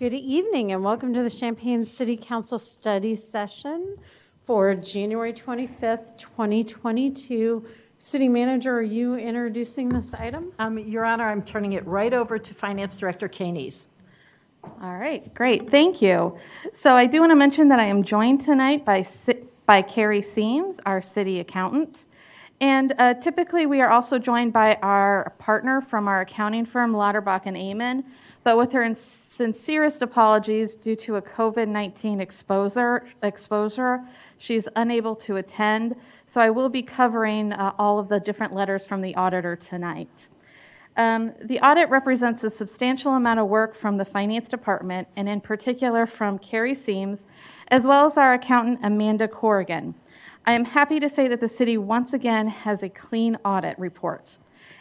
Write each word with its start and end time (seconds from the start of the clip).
Good 0.00 0.14
evening 0.14 0.72
and 0.72 0.82
welcome 0.82 1.12
to 1.12 1.22
the 1.22 1.28
Champaign 1.28 1.84
City 1.84 2.16
Council 2.16 2.58
study 2.58 3.14
session 3.14 3.98
for 4.42 4.74
January 4.74 5.34
25th, 5.34 6.16
2022. 6.16 7.66
City 7.98 8.26
Manager, 8.26 8.78
are 8.78 8.80
you 8.80 9.16
introducing 9.16 9.90
this 9.90 10.14
item? 10.14 10.54
Um, 10.58 10.78
Your 10.78 11.04
Honor, 11.04 11.28
I'm 11.28 11.42
turning 11.42 11.74
it 11.74 11.86
right 11.86 12.14
over 12.14 12.38
to 12.38 12.54
Finance 12.54 12.96
Director 12.96 13.28
Kanies. 13.28 13.88
All 14.80 14.96
right, 14.96 15.34
great, 15.34 15.68
thank 15.68 16.00
you. 16.00 16.38
So 16.72 16.94
I 16.94 17.04
do 17.04 17.20
want 17.20 17.32
to 17.32 17.36
mention 17.36 17.68
that 17.68 17.78
I 17.78 17.84
am 17.84 18.02
joined 18.02 18.40
tonight 18.40 18.86
by, 18.86 19.04
by 19.66 19.82
Carrie 19.82 20.22
Seams, 20.22 20.80
our 20.86 21.02
city 21.02 21.38
accountant. 21.40 22.06
And 22.60 22.92
uh, 22.98 23.14
typically 23.14 23.64
we 23.64 23.80
are 23.80 23.88
also 23.88 24.18
joined 24.18 24.52
by 24.52 24.74
our 24.82 25.34
partner 25.38 25.80
from 25.80 26.06
our 26.06 26.20
accounting 26.20 26.66
firm, 26.66 26.92
Lauterbach 26.92 27.46
and 27.46 27.56
Amen, 27.56 28.04
but 28.44 28.58
with 28.58 28.72
her 28.72 28.94
sincerest 28.94 30.02
apologies 30.02 30.76
due 30.76 30.96
to 30.96 31.16
a 31.16 31.22
COVID 31.22 31.68
19 31.68 32.20
exposure, 32.20 33.06
exposure, 33.22 34.02
she's 34.36 34.68
unable 34.76 35.16
to 35.16 35.36
attend. 35.36 35.96
So 36.26 36.40
I 36.40 36.50
will 36.50 36.68
be 36.68 36.82
covering 36.82 37.54
uh, 37.54 37.72
all 37.78 37.98
of 37.98 38.08
the 38.08 38.20
different 38.20 38.54
letters 38.54 38.84
from 38.86 39.00
the 39.00 39.14
auditor 39.14 39.56
tonight. 39.56 40.28
Um, 40.96 41.32
the 41.42 41.60
audit 41.60 41.88
represents 41.88 42.44
a 42.44 42.50
substantial 42.50 43.14
amount 43.14 43.40
of 43.40 43.46
work 43.46 43.74
from 43.74 43.96
the 43.96 44.04
finance 44.04 44.48
department, 44.48 45.08
and 45.16 45.30
in 45.30 45.40
particular 45.40 46.04
from 46.04 46.38
Carrie 46.38 46.74
Seams, 46.74 47.26
as 47.68 47.86
well 47.86 48.04
as 48.04 48.18
our 48.18 48.34
accountant 48.34 48.80
Amanda 48.82 49.28
Corrigan. 49.28 49.94
I 50.46 50.52
am 50.52 50.64
happy 50.64 50.98
to 51.00 51.08
say 51.08 51.28
that 51.28 51.40
the 51.40 51.48
city 51.48 51.76
once 51.76 52.12
again 52.12 52.48
has 52.48 52.82
a 52.82 52.88
clean 52.88 53.36
audit 53.44 53.78
report. 53.78 54.38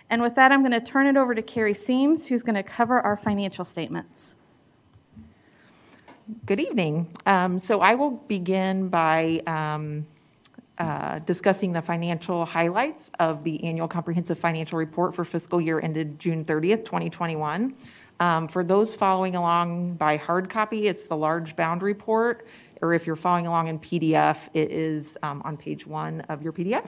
And 0.09 0.21
with 0.21 0.35
that, 0.35 0.51
I'm 0.51 0.61
going 0.61 0.71
to 0.71 0.79
turn 0.79 1.05
it 1.05 1.17
over 1.17 1.35
to 1.35 1.41
Carrie 1.41 1.73
Seams, 1.73 2.27
who's 2.27 2.43
going 2.43 2.55
to 2.55 2.63
cover 2.63 2.99
our 2.99 3.17
financial 3.17 3.65
statements. 3.65 4.35
Good 6.45 6.59
evening. 6.59 7.15
Um, 7.25 7.59
so 7.59 7.81
I 7.81 7.95
will 7.95 8.11
begin 8.11 8.87
by 8.87 9.41
um, 9.47 10.05
uh, 10.77 11.19
discussing 11.19 11.73
the 11.73 11.81
financial 11.81 12.45
highlights 12.45 13.11
of 13.19 13.43
the 13.43 13.63
annual 13.63 13.87
comprehensive 13.87 14.39
financial 14.39 14.77
report 14.77 15.13
for 15.13 15.25
fiscal 15.25 15.59
year 15.59 15.79
ended 15.79 16.19
June 16.19 16.45
30th, 16.45 16.85
2021. 16.85 17.75
Um, 18.19 18.47
for 18.47 18.63
those 18.63 18.95
following 18.95 19.35
along 19.35 19.95
by 19.95 20.17
hard 20.17 20.49
copy, 20.49 20.87
it's 20.87 21.03
the 21.03 21.15
large 21.15 21.55
bound 21.55 21.81
report, 21.81 22.45
or 22.81 22.93
if 22.93 23.05
you're 23.05 23.15
following 23.15 23.47
along 23.47 23.67
in 23.67 23.79
PDF, 23.79 24.37
it 24.53 24.71
is 24.71 25.17
um, 25.23 25.41
on 25.45 25.57
page 25.57 25.85
one 25.85 26.21
of 26.21 26.41
your 26.41 26.53
PDF. 26.53 26.87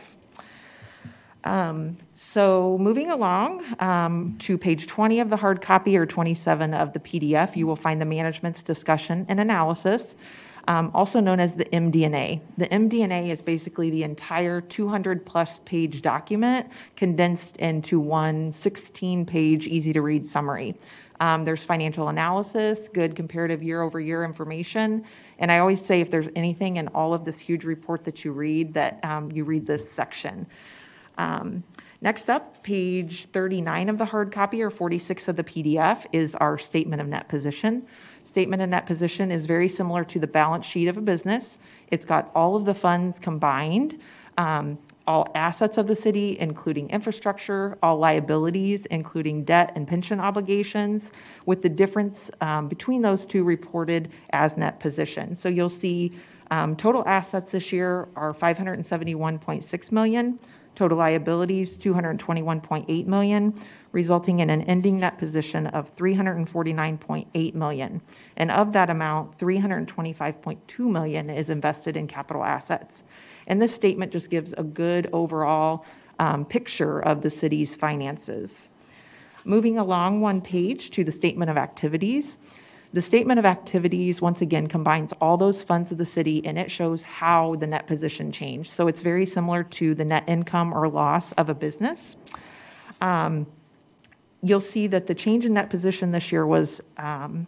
Um, 1.43 1.97
so 2.13 2.77
moving 2.79 3.09
along 3.09 3.63
um, 3.79 4.35
to 4.39 4.57
page 4.57 4.87
20 4.87 5.19
of 5.19 5.29
the 5.29 5.37
hard 5.37 5.61
copy 5.61 5.97
or 5.97 6.05
27 6.05 6.73
of 6.73 6.93
the 6.93 6.99
PDF, 6.99 7.55
you 7.55 7.65
will 7.65 7.75
find 7.75 7.99
the 7.99 8.05
management's 8.05 8.61
discussion 8.61 9.25
and 9.27 9.39
analysis, 9.39 10.15
um, 10.67 10.91
also 10.93 11.19
known 11.19 11.39
as 11.39 11.55
the 11.55 11.65
MD&A. 11.65 12.39
The 12.57 12.67
MD&A 12.67 13.31
is 13.31 13.41
basically 13.41 13.89
the 13.89 14.03
entire 14.03 14.61
200 14.61 15.25
plus 15.25 15.59
page 15.65 16.03
document 16.03 16.67
condensed 16.95 17.57
into 17.57 17.99
one 17.99 18.53
16 18.53 19.25
page 19.25 19.65
easy 19.65 19.93
to 19.93 20.01
read 20.01 20.27
summary. 20.27 20.75
Um, 21.19 21.45
there's 21.45 21.63
financial 21.63 22.09
analysis, 22.09 22.89
good 22.89 23.15
comparative 23.15 23.61
year 23.61 23.83
over 23.83 23.99
year 23.99 24.23
information. 24.23 25.05
And 25.41 25.51
I 25.51 25.57
always 25.57 25.83
say 25.83 25.99
if 25.99 26.11
there's 26.11 26.29
anything 26.35 26.77
in 26.77 26.87
all 26.89 27.13
of 27.13 27.25
this 27.25 27.39
huge 27.39 27.65
report 27.65 28.05
that 28.05 28.23
you 28.23 28.31
read, 28.31 28.75
that 28.75 28.99
um, 29.03 29.31
you 29.31 29.43
read 29.43 29.65
this 29.65 29.91
section. 29.91 30.45
Um, 31.17 31.63
next 31.99 32.29
up, 32.29 32.61
page 32.63 33.25
39 33.33 33.89
of 33.89 33.97
the 33.97 34.05
hard 34.05 34.31
copy 34.31 34.61
or 34.61 34.69
46 34.69 35.27
of 35.27 35.35
the 35.35 35.43
PDF 35.43 36.05
is 36.13 36.35
our 36.35 36.59
statement 36.59 37.01
of 37.01 37.07
net 37.07 37.27
position. 37.27 37.87
Statement 38.23 38.61
of 38.61 38.69
net 38.69 38.85
position 38.85 39.31
is 39.31 39.47
very 39.47 39.67
similar 39.67 40.03
to 40.05 40.19
the 40.19 40.27
balance 40.27 40.65
sheet 40.65 40.87
of 40.87 40.95
a 40.95 41.01
business. 41.01 41.57
It's 41.89 42.05
got 42.05 42.31
all 42.35 42.55
of 42.55 42.65
the 42.65 42.75
funds 42.75 43.19
combined, 43.19 43.99
um, 44.37 44.77
all 45.11 45.27
assets 45.35 45.77
of 45.77 45.87
the 45.87 45.95
city, 45.95 46.37
including 46.39 46.89
infrastructure, 46.89 47.77
all 47.83 47.97
liabilities, 47.97 48.85
including 48.89 49.43
debt 49.43 49.73
and 49.75 49.85
pension 49.85 50.21
obligations, 50.21 51.11
with 51.45 51.61
the 51.61 51.67
difference 51.67 52.31
um, 52.39 52.69
between 52.69 53.01
those 53.01 53.25
two 53.25 53.43
reported 53.43 54.09
as 54.29 54.55
net 54.55 54.79
position. 54.79 55.35
So 55.35 55.49
you'll 55.49 55.67
see 55.67 56.13
um, 56.49 56.77
total 56.77 57.03
assets 57.05 57.51
this 57.51 57.73
year 57.73 58.07
are 58.15 58.33
571.6 58.33 59.91
million. 59.91 60.39
Total 60.75 60.97
liabilities, 60.97 61.77
221.8 61.77 63.05
million, 63.05 63.53
resulting 63.91 64.39
in 64.39 64.49
an 64.49 64.61
ending 64.63 64.99
net 64.99 65.17
position 65.17 65.67
of 65.67 65.93
349.8 65.95 67.53
million. 67.53 68.01
And 68.37 68.51
of 68.51 68.73
that 68.73 68.89
amount, 68.89 69.37
325.2 69.37 70.79
million 70.79 71.29
is 71.29 71.49
invested 71.49 71.97
in 71.97 72.07
capital 72.07 72.43
assets. 72.43 73.03
And 73.47 73.61
this 73.61 73.73
statement 73.73 74.11
just 74.11 74.29
gives 74.29 74.53
a 74.53 74.63
good 74.63 75.09
overall 75.11 75.85
um, 76.19 76.45
picture 76.45 76.99
of 76.99 77.21
the 77.21 77.29
city's 77.29 77.75
finances. 77.75 78.69
Moving 79.43 79.77
along 79.77 80.21
one 80.21 80.39
page 80.39 80.91
to 80.91 81.03
the 81.03 81.11
statement 81.11 81.49
of 81.49 81.57
activities. 81.57 82.37
The 82.93 83.01
statement 83.01 83.39
of 83.39 83.45
activities, 83.45 84.21
once 84.21 84.41
again, 84.41 84.67
combines 84.67 85.13
all 85.21 85.37
those 85.37 85.63
funds 85.63 85.91
of 85.91 85.97
the 85.97 86.05
city 86.05 86.45
and 86.45 86.57
it 86.57 86.69
shows 86.69 87.03
how 87.03 87.55
the 87.55 87.67
net 87.67 87.87
position 87.87 88.31
changed. 88.31 88.69
So 88.69 88.87
it's 88.87 89.01
very 89.01 89.25
similar 89.25 89.63
to 89.63 89.95
the 89.95 90.03
net 90.03 90.25
income 90.27 90.73
or 90.73 90.89
loss 90.89 91.31
of 91.33 91.47
a 91.47 91.53
business. 91.53 92.17
Um, 92.99 93.47
you'll 94.43 94.59
see 94.59 94.87
that 94.87 95.07
the 95.07 95.15
change 95.15 95.45
in 95.45 95.53
net 95.53 95.69
position 95.69 96.11
this 96.11 96.33
year 96.33 96.45
was 96.45 96.81
um, 96.97 97.47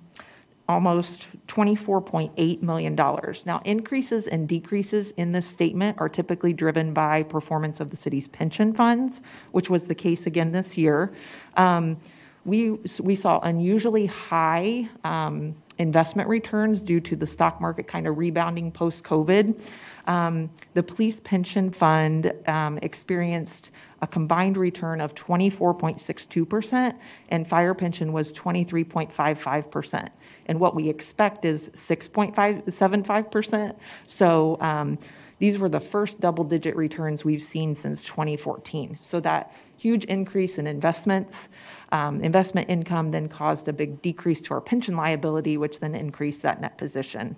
almost 0.69 1.27
$24.8 1.47 2.61
million. 2.61 2.95
Now, 2.95 3.61
increases 3.65 4.27
and 4.27 4.47
decreases 4.47 5.11
in 5.11 5.33
this 5.33 5.45
statement 5.45 5.97
are 5.99 6.07
typically 6.07 6.53
driven 6.53 6.93
by 6.93 7.23
performance 7.23 7.81
of 7.81 7.91
the 7.91 7.97
city's 7.97 8.29
pension 8.29 8.73
funds, 8.73 9.19
which 9.51 9.69
was 9.69 9.85
the 9.85 9.95
case 9.95 10.25
again 10.25 10.53
this 10.53 10.77
year. 10.77 11.11
Um, 11.57 11.97
we, 12.45 12.77
we 12.99 13.15
saw 13.15 13.39
unusually 13.39 14.05
high 14.05 14.87
um, 15.03 15.55
investment 15.77 16.27
returns 16.29 16.81
due 16.81 16.99
to 16.99 17.15
the 17.15 17.25
stock 17.25 17.61
market 17.61 17.87
kind 17.87 18.05
of 18.07 18.17
rebounding 18.17 18.71
post 18.71 19.03
COVID. 19.03 19.59
Um, 20.05 20.49
the 20.73 20.83
police 20.83 21.21
pension 21.21 21.71
fund 21.71 22.33
um, 22.47 22.77
experienced 22.81 23.69
a 24.01 24.07
combined 24.07 24.57
return 24.57 24.99
of 24.99 25.15
24.62%, 25.15 26.93
and 27.29 27.47
fire 27.47 27.73
pension 27.73 28.11
was 28.11 28.33
23.55%. 28.33 30.09
And 30.47 30.59
what 30.59 30.75
we 30.75 30.89
expect 30.89 31.45
is 31.45 31.69
6.75%. 31.69 33.75
So 34.05 34.57
um, 34.59 34.99
these 35.43 35.57
were 35.57 35.67
the 35.67 35.81
first 35.81 36.21
double 36.21 36.45
digit 36.45 36.73
returns 36.73 37.25
we've 37.25 37.43
seen 37.43 37.75
since 37.75 38.05
2014. 38.05 38.97
So 39.01 39.19
that 39.19 39.53
huge 39.75 40.05
increase 40.05 40.57
in 40.57 40.67
investments. 40.67 41.49
Um, 41.91 42.21
investment 42.21 42.69
income 42.69 43.11
then 43.11 43.27
caused 43.27 43.67
a 43.67 43.73
big 43.73 44.01
decrease 44.01 44.39
to 44.43 44.53
our 44.53 44.61
pension 44.61 44.95
liability, 44.95 45.57
which 45.57 45.81
then 45.81 45.95
increased 45.95 46.43
that 46.43 46.61
net 46.61 46.77
position. 46.77 47.35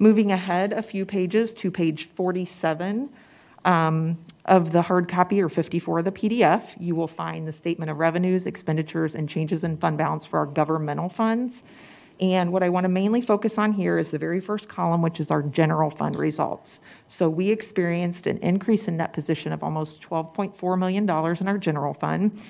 Moving 0.00 0.32
ahead 0.32 0.72
a 0.72 0.82
few 0.82 1.06
pages 1.06 1.54
to 1.54 1.70
page 1.70 2.08
47 2.16 3.08
um, 3.64 4.18
of 4.44 4.72
the 4.72 4.82
hard 4.82 5.08
copy 5.08 5.40
or 5.40 5.48
54 5.48 6.00
of 6.00 6.06
the 6.06 6.10
PDF, 6.10 6.74
you 6.80 6.96
will 6.96 7.06
find 7.06 7.46
the 7.46 7.52
statement 7.52 7.88
of 7.88 7.98
revenues, 7.98 8.46
expenditures, 8.46 9.14
and 9.14 9.28
changes 9.28 9.62
in 9.62 9.76
fund 9.76 9.96
balance 9.96 10.26
for 10.26 10.40
our 10.40 10.46
governmental 10.46 11.08
funds. 11.08 11.62
And 12.20 12.52
what 12.52 12.62
I 12.62 12.68
want 12.68 12.84
to 12.84 12.88
mainly 12.88 13.20
focus 13.20 13.58
on 13.58 13.72
here 13.72 13.96
is 13.98 14.10
the 14.10 14.18
very 14.18 14.40
first 14.40 14.68
column, 14.68 15.02
which 15.02 15.20
is 15.20 15.30
our 15.30 15.42
general 15.42 15.88
fund 15.88 16.16
results. 16.16 16.80
So 17.06 17.28
we 17.28 17.50
experienced 17.50 18.26
an 18.26 18.38
increase 18.38 18.88
in 18.88 18.96
net 18.96 19.12
position 19.12 19.52
of 19.52 19.62
almost 19.62 20.02
$12.4 20.02 20.78
million 20.78 21.04
in 21.04 21.48
our 21.48 21.58
general 21.58 21.94
fund. 21.94 22.40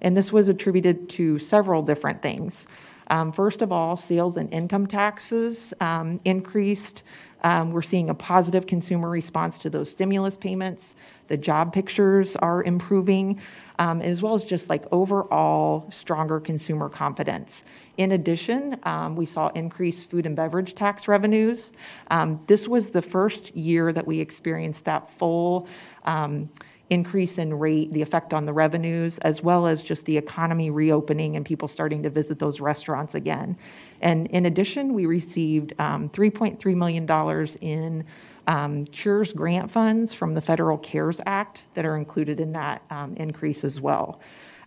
And 0.00 0.16
this 0.16 0.32
was 0.32 0.48
attributed 0.48 1.08
to 1.10 1.38
several 1.38 1.82
different 1.82 2.20
things. 2.20 2.66
Um, 3.08 3.32
first 3.32 3.62
of 3.62 3.72
all, 3.72 3.96
sales 3.96 4.36
and 4.36 4.52
income 4.52 4.86
taxes 4.86 5.72
um, 5.80 6.20
increased. 6.24 7.02
Um, 7.42 7.72
we're 7.72 7.82
seeing 7.82 8.08
a 8.08 8.14
positive 8.14 8.66
consumer 8.66 9.08
response 9.08 9.58
to 9.58 9.70
those 9.70 9.90
stimulus 9.90 10.36
payments. 10.36 10.94
The 11.28 11.36
job 11.36 11.72
pictures 11.72 12.36
are 12.36 12.62
improving, 12.62 13.40
um, 13.78 14.02
as 14.02 14.22
well 14.22 14.34
as 14.34 14.44
just 14.44 14.68
like 14.68 14.84
overall 14.92 15.86
stronger 15.90 16.38
consumer 16.40 16.88
confidence. 16.88 17.62
In 17.96 18.12
addition, 18.12 18.78
um, 18.84 19.16
we 19.16 19.26
saw 19.26 19.48
increased 19.48 20.10
food 20.10 20.26
and 20.26 20.36
beverage 20.36 20.74
tax 20.74 21.08
revenues. 21.08 21.70
Um, 22.10 22.40
this 22.46 22.68
was 22.68 22.90
the 22.90 23.02
first 23.02 23.56
year 23.56 23.92
that 23.92 24.06
we 24.06 24.20
experienced 24.20 24.84
that 24.84 25.10
full 25.18 25.66
um, 26.04 26.50
increase 26.92 27.38
in 27.38 27.54
rate, 27.54 27.90
the 27.94 28.02
effect 28.02 28.34
on 28.34 28.44
the 28.44 28.52
revenues, 28.52 29.16
as 29.18 29.42
well 29.42 29.66
as 29.66 29.82
just 29.82 30.04
the 30.04 30.16
economy 30.16 30.68
reopening 30.68 31.36
and 31.36 31.46
people 31.46 31.66
starting 31.66 32.02
to 32.02 32.10
visit 32.10 32.38
those 32.38 32.60
restaurants 32.60 33.14
again. 33.14 33.56
And 34.02 34.26
in 34.26 34.44
addition, 34.44 34.92
we 34.92 35.06
received 35.06 35.72
um, 35.78 36.10
$3.3 36.10 36.76
million 36.76 37.46
in 37.60 38.04
um, 38.46 38.84
CARES 38.86 39.32
grant 39.32 39.70
funds 39.70 40.12
from 40.12 40.34
the 40.34 40.42
Federal 40.42 40.76
CARES 40.76 41.20
Act 41.24 41.62
that 41.74 41.86
are 41.86 41.96
included 41.96 42.40
in 42.40 42.52
that 42.52 42.82
um, 42.90 43.14
increase 43.16 43.64
as 43.64 43.80
well. 43.80 44.20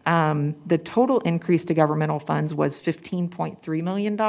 Um, 0.07 0.55
The 0.65 0.79
total 0.79 1.19
increase 1.19 1.63
to 1.65 1.75
governmental 1.75 2.19
funds 2.19 2.55
was 2.55 2.79
$15.3 2.79 3.83
million. 3.83 4.19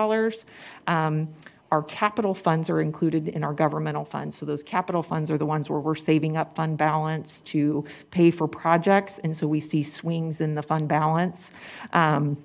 Um, 0.87 1.29
Our 1.73 1.83
capital 1.83 2.35
funds 2.35 2.71
are 2.71 2.81
included 2.81 3.29
in 3.29 3.43
our 3.43 3.53
governmental 3.53 4.05
funds. 4.05 4.39
So 4.39 4.47
those 4.47 4.63
capital 4.63 5.03
funds 5.03 5.31
are 5.31 5.39
the 5.39 5.47
ones 5.47 5.69
where 5.69 5.81
we're 5.81 5.95
saving 5.97 6.37
up 6.37 6.55
fund 6.55 6.79
balance 6.79 7.43
to 7.47 7.85
pay 8.11 8.31
for 8.31 8.47
projects, 8.47 9.19
and 9.25 9.37
so 9.37 9.47
we 9.47 9.61
see 9.61 9.83
swings 9.83 10.41
in 10.41 10.55
the 10.55 10.63
fund 10.63 10.89
balance. 10.89 11.51
Um, 11.93 12.37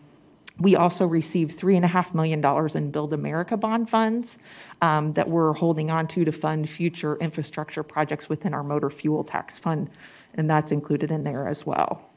we 0.60 0.76
also 0.76 1.08
received 1.08 1.60
$3.5 1.60 2.14
million 2.14 2.44
in 2.76 2.92
Build 2.92 3.14
America 3.14 3.58
bond 3.58 3.90
funds 3.90 4.38
um, 4.82 5.14
that 5.14 5.28
we're 5.28 5.54
holding 5.54 5.90
on 5.90 6.08
to 6.10 6.26
to 6.26 6.32
fund 6.32 6.70
future 6.70 7.16
infrastructure 7.18 7.84
projects 7.84 8.30
within 8.30 8.54
our 8.54 8.64
motor 8.64 8.90
fuel 8.90 9.24
tax 9.24 9.58
fund, 9.58 9.90
and 10.36 10.50
that's 10.50 10.72
included 10.72 11.12
in 11.12 11.24
there 11.24 11.48
as 11.48 11.66
well. 11.66 12.11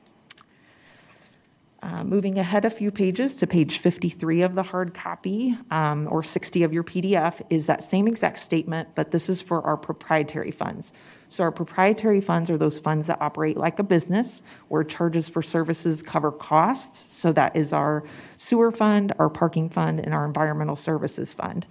Uh, 1.84 2.02
Moving 2.02 2.38
ahead 2.38 2.64
a 2.64 2.70
few 2.70 2.90
pages 2.90 3.36
to 3.36 3.46
page 3.46 3.76
53 3.76 4.40
of 4.40 4.54
the 4.54 4.62
hard 4.62 4.94
copy, 4.94 5.54
um, 5.70 6.08
or 6.10 6.22
60 6.22 6.62
of 6.62 6.72
your 6.72 6.82
PDF, 6.82 7.42
is 7.50 7.66
that 7.66 7.84
same 7.84 8.08
exact 8.08 8.38
statement, 8.38 8.88
but 8.94 9.10
this 9.10 9.28
is 9.28 9.42
for 9.42 9.60
our 9.60 9.76
proprietary 9.76 10.50
funds. 10.50 10.92
So 11.28 11.44
our 11.44 11.52
proprietary 11.52 12.22
funds 12.22 12.48
are 12.48 12.56
those 12.56 12.78
funds 12.78 13.06
that 13.08 13.20
operate 13.20 13.58
like 13.58 13.78
a 13.78 13.82
business, 13.82 14.40
where 14.68 14.82
charges 14.82 15.28
for 15.28 15.42
services 15.42 16.02
cover 16.02 16.32
costs. 16.32 17.14
So 17.14 17.32
that 17.32 17.54
is 17.54 17.74
our 17.74 18.02
sewer 18.38 18.72
fund, 18.72 19.12
our 19.18 19.28
parking 19.28 19.68
fund, 19.68 20.00
and 20.00 20.14
our 20.14 20.24
environmental 20.24 20.76
services 20.76 21.34
fund. 21.34 21.66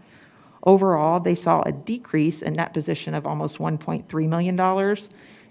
Overall, 0.64 1.22
they 1.22 1.36
saw 1.36 1.64
a 1.64 1.72
decrease 1.72 2.44
in 2.44 2.54
net 2.54 2.72
position 2.72 3.16
of 3.16 3.26
almost 3.26 3.58
$1.3 3.58 4.28
million, 4.28 4.98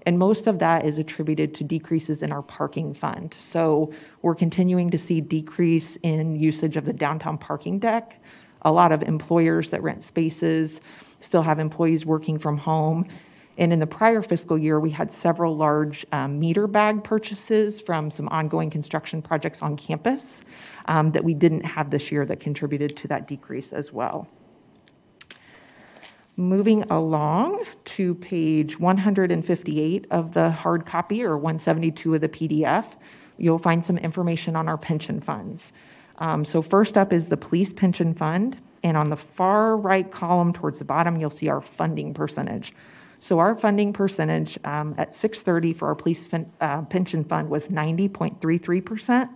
and 0.05 0.19
most 0.19 0.47
of 0.47 0.59
that 0.59 0.85
is 0.85 0.99
attributed 0.99 1.55
to 1.55 1.65
decreases 1.65 2.23
in 2.23 2.33
our 2.33 2.43
parking 2.43 2.93
fund. 2.95 3.37
So 3.39 3.93
we're 4.23 4.35
continuing 4.35 4.91
to 4.91 4.99
see 4.99 5.21
decrease 5.21 5.97
in 6.03 6.37
usage 6.37 6.77
of 6.77 6.85
the 6.85 6.93
downtown 6.93 7.39
parking 7.39 7.79
deck. 7.79 8.21
A 8.63 8.73
lot 8.73 8.93
of 8.93 9.03
employers 9.03 9.71
that 9.71 9.83
rent 9.83 10.05
spaces 10.05 10.81
still 11.21 11.43
have 11.43 11.59
employees 11.59 12.05
working 12.05 12.39
from 12.39 12.59
home. 12.59 13.07
And 13.59 13.73
in 13.73 13.81
the 13.81 13.87
prior 13.87 14.23
fiscal 14.23 14.57
year, 14.57 14.81
we 14.81 14.91
had 14.91 15.13
several 15.13 15.57
large 15.57 16.07
um, 16.11 16.41
meter 16.41 16.67
bag 16.67 17.05
purchases 17.05 17.81
from 17.81 18.11
some 18.11 18.29
ongoing 18.29 18.71
construction 18.71 19.21
projects 19.21 19.61
on 19.63 19.77
campus 19.77 20.41
um, 20.87 21.13
that 21.13 21.23
we 21.23 21.35
didn't 21.35 21.65
have 21.65 21.91
this 21.91 22.11
year 22.11 22.25
that 22.27 22.41
contributed 22.41 22.97
to 22.99 23.09
that 23.09 23.29
decrease 23.29 23.73
as 23.73 23.93
well. 23.93 24.27
Moving 26.37 26.83
along 26.85 27.65
to 27.85 28.15
page 28.15 28.81
158 28.81 30.07
of 30.11 30.33
the 30.33 30.51
hard 30.51 30.87
copy 30.87 31.23
or 31.23 31.37
172 31.37 32.15
of 32.15 32.23
the 32.23 32.29
PDF, 32.29 32.87
you'll 33.37 33.59
find 33.59 33.85
some 33.85 33.99
information 33.99 34.57
on 34.57 34.67
our 34.67 34.79
pension 34.79 35.21
funds. 35.21 35.73
Um, 36.19 36.45
So 36.45 36.63
first 36.63 36.97
up 36.97 37.13
is 37.13 37.27
the 37.27 37.37
police 37.37 37.75
pension 37.75 38.15
fund, 38.15 38.57
and 38.83 38.97
on 38.97 39.11
the 39.11 39.17
far 39.17 39.77
right 39.77 40.11
column 40.11 40.55
towards 40.55 40.79
the 40.79 40.87
bottom, 40.87 41.17
you'll 41.17 41.29
see 41.29 41.49
our 41.49 41.61
funding 41.61 42.15
percentage. 42.15 42.73
So 43.21 43.39
our 43.39 43.55
funding 43.55 43.93
percentage 43.93 44.59
um, 44.65 44.95
at 44.97 45.15
6:30 45.15 45.77
for 45.77 45.89
our 45.89 45.95
police 45.95 46.25
fin- 46.25 46.51
uh, 46.61 46.81
pension 46.83 47.25
fund 47.25 47.51
was 47.51 47.69
90.33%, 47.69 49.29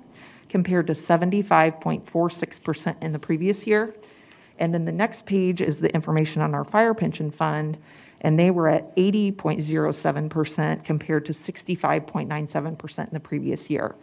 compared 0.49 0.87
to 0.87 0.95
75.46% 0.95 2.97
in 3.03 3.13
the 3.13 3.19
previous 3.19 3.67
year. 3.67 3.93
And 4.59 4.73
then 4.73 4.85
the 4.85 4.93
next 4.93 5.27
page 5.27 5.61
is 5.61 5.81
the 5.81 5.93
information 5.95 6.43
on 6.43 6.55
our 6.55 6.65
fire 6.65 6.95
pension 6.95 7.31
fund, 7.31 7.79
and 8.21 8.39
they 8.39 8.51
were 8.51 8.69
at 8.69 8.95
80.07% 8.97 10.85
compared 10.85 11.25
to 11.27 11.33
65.97% 11.33 12.99
in 12.99 13.09
the 13.13 13.21
previous 13.21 13.69
year. 13.71 13.95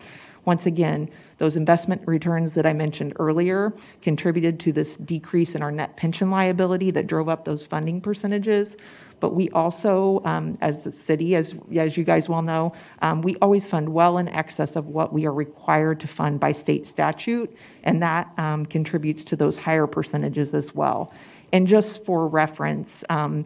Once 0.45 0.65
again, 0.65 1.09
those 1.37 1.55
investment 1.55 2.01
returns 2.05 2.53
that 2.53 2.65
I 2.65 2.73
mentioned 2.73 3.13
earlier 3.17 3.73
contributed 4.01 4.59
to 4.61 4.71
this 4.71 4.97
decrease 4.97 5.55
in 5.55 5.61
our 5.61 5.71
net 5.71 5.95
pension 5.95 6.29
liability 6.29 6.91
that 6.91 7.07
drove 7.07 7.29
up 7.29 7.45
those 7.45 7.65
funding 7.65 8.01
percentages. 8.01 8.75
But 9.19 9.33
we 9.33 9.49
also, 9.51 10.21
um, 10.25 10.57
as 10.59 10.83
the 10.83 10.91
city, 10.91 11.35
as, 11.35 11.55
as 11.77 11.95
you 11.95 12.03
guys 12.03 12.27
well 12.27 12.41
know, 12.41 12.73
um, 13.01 13.21
we 13.21 13.37
always 13.37 13.69
fund 13.69 13.87
well 13.87 14.17
in 14.17 14.27
excess 14.27 14.75
of 14.75 14.87
what 14.87 15.13
we 15.13 15.25
are 15.25 15.33
required 15.33 16.01
to 16.01 16.07
fund 16.07 16.41
by 16.41 16.51
state 16.51 16.85
statute, 16.87 17.55
and 17.83 18.03
that 18.03 18.31
um, 18.37 18.65
contributes 18.65 19.23
to 19.25 19.37
those 19.37 19.57
higher 19.57 19.87
percentages 19.87 20.53
as 20.53 20.75
well. 20.75 21.13
And 21.53 21.65
just 21.65 22.03
for 22.03 22.27
reference, 22.27 23.05
um, 23.09 23.45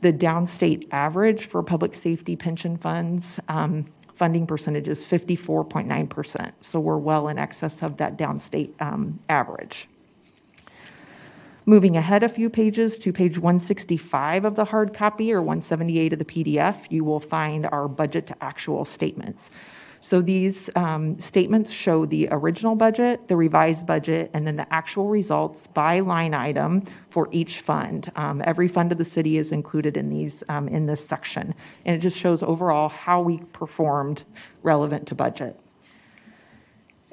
the 0.00 0.12
downstate 0.12 0.88
average 0.92 1.44
for 1.46 1.62
public 1.62 1.94
safety 1.94 2.36
pension 2.36 2.78
funds 2.78 3.38
um, 3.48 3.84
funding 4.18 4.46
percentage 4.46 4.88
is 4.88 5.04
54.9%. 5.04 6.52
So 6.60 6.80
we're 6.80 6.98
well 6.98 7.28
in 7.28 7.38
excess 7.38 7.74
of 7.82 7.96
that 7.98 8.18
downstate 8.18 8.72
um, 8.80 9.20
average. 9.28 9.88
Moving 11.64 11.96
ahead 11.96 12.22
a 12.22 12.28
few 12.28 12.50
pages 12.50 12.98
to 13.00 13.12
page 13.12 13.38
165 13.38 14.44
of 14.44 14.56
the 14.56 14.64
hard 14.64 14.92
copy 14.92 15.32
or 15.32 15.40
178 15.40 16.14
of 16.14 16.18
the 16.18 16.24
PDF, 16.24 16.90
you 16.90 17.04
will 17.04 17.20
find 17.20 17.66
our 17.66 17.86
budget 17.86 18.26
to 18.28 18.36
actual 18.42 18.84
statements. 18.84 19.50
So 20.00 20.20
these 20.20 20.70
um, 20.76 21.18
statements 21.18 21.72
show 21.72 22.06
the 22.06 22.28
original 22.30 22.74
budget, 22.74 23.28
the 23.28 23.36
revised 23.36 23.86
budget, 23.86 24.30
and 24.32 24.46
then 24.46 24.56
the 24.56 24.72
actual 24.72 25.08
results 25.08 25.66
by 25.66 26.00
line 26.00 26.34
item 26.34 26.84
for 27.10 27.28
each 27.32 27.60
fund. 27.60 28.10
Um, 28.16 28.42
Every 28.44 28.68
fund 28.68 28.92
of 28.92 28.98
the 28.98 29.04
city 29.04 29.38
is 29.38 29.52
included 29.52 29.96
in 29.96 30.08
these, 30.08 30.44
um, 30.48 30.68
in 30.68 30.86
this 30.86 31.04
section. 31.04 31.54
And 31.84 31.96
it 31.96 31.98
just 31.98 32.18
shows 32.18 32.42
overall 32.42 32.88
how 32.88 33.20
we 33.20 33.38
performed 33.52 34.24
relevant 34.62 35.08
to 35.08 35.14
budget. 35.14 35.58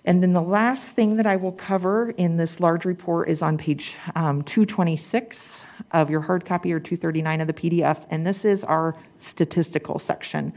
And 0.06 0.22
then 0.22 0.34
the 0.34 0.42
last 0.42 0.90
thing 0.90 1.18
that 1.18 1.26
I 1.26 1.36
will 1.36 1.52
cover 1.52 2.12
in 2.12 2.38
this 2.38 2.60
large 2.60 2.86
report 2.86 3.28
is 3.28 3.42
on 3.42 3.58
page 3.58 3.98
um, 4.16 4.44
226 4.44 5.66
of 5.92 6.12
your 6.12 6.22
hard 6.22 6.46
copy 6.46 6.72
or 6.72 6.80
239 6.80 7.42
of 7.42 7.48
the 7.48 7.54
PDF, 7.54 8.06
and 8.12 8.26
this 8.26 8.46
is 8.46 8.64
our 8.64 8.96
statistical 9.20 9.98
section. 9.98 10.54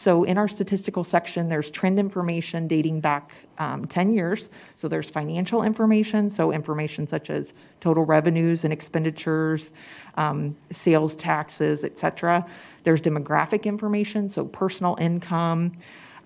So 0.00 0.24
in 0.24 0.38
our 0.38 0.48
statistical 0.48 1.04
section, 1.04 1.48
there's 1.48 1.70
trend 1.70 1.98
information 1.98 2.66
dating 2.66 3.00
back 3.02 3.32
um, 3.58 3.84
10 3.84 4.14
years. 4.14 4.48
So 4.74 4.88
there's 4.88 5.10
financial 5.10 5.62
information, 5.62 6.30
so 6.30 6.52
information 6.52 7.06
such 7.06 7.28
as 7.28 7.52
total 7.82 8.06
revenues 8.06 8.64
and 8.64 8.72
expenditures, 8.72 9.68
um, 10.16 10.56
sales 10.72 11.14
taxes, 11.16 11.84
et 11.84 11.98
cetera. 11.98 12.46
There's 12.82 13.02
demographic 13.02 13.64
information, 13.64 14.30
so 14.30 14.46
personal 14.46 14.96
income, 14.98 15.72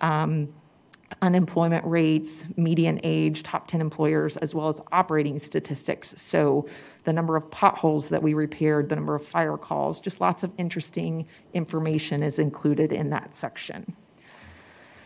um, 0.01 0.55
unemployment 1.25 1.83
rates, 1.87 2.45
median 2.57 3.01
age, 3.03 3.43
top 3.43 3.67
10 3.67 3.81
employers, 3.81 4.37
as 4.37 4.55
well 4.55 4.69
as 4.69 4.79
operating 4.93 5.41
statistics. 5.41 6.13
So 6.19 6.69
the 7.05 7.15
number 7.15 7.35
of 7.35 7.51
potholes 7.51 8.11
that 8.11 8.23
we 8.23 8.35
repaired, 8.35 8.91
the 8.91 8.97
number 8.97 9.15
of 9.15 9.27
fire 9.27 9.57
calls, 9.57 10.01
just 10.01 10.21
lots 10.21 10.43
of 10.43 10.53
interesting 10.59 11.27
information 11.55 12.23
is 12.23 12.39
included 12.39 12.93
in 12.93 13.09
that 13.11 13.35
section. 13.35 13.97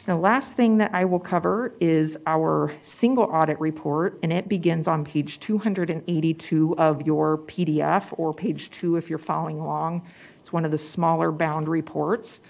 The 0.07 0.17
last 0.17 0.55
thing 0.55 0.79
that 0.79 0.93
I 0.93 1.05
will 1.05 1.21
cover 1.21 1.73
is 1.81 2.19
our 2.27 2.75
single 2.83 3.25
audit 3.25 3.61
report, 3.61 4.19
and 4.23 4.33
it 4.33 4.49
begins 4.49 4.89
on 4.89 5.05
page 5.05 5.39
282 5.39 6.77
of 6.79 7.07
your 7.07 7.39
PDF, 7.39 8.13
or 8.19 8.35
page 8.35 8.71
two 8.71 8.97
if 8.97 9.09
you're 9.09 9.19
following 9.21 9.61
along. 9.61 10.03
It's 10.41 10.53
one 10.53 10.65
of 10.65 10.73
the 10.73 10.79
smaller 10.79 11.31
bound 11.31 11.69
reports. 11.69 12.41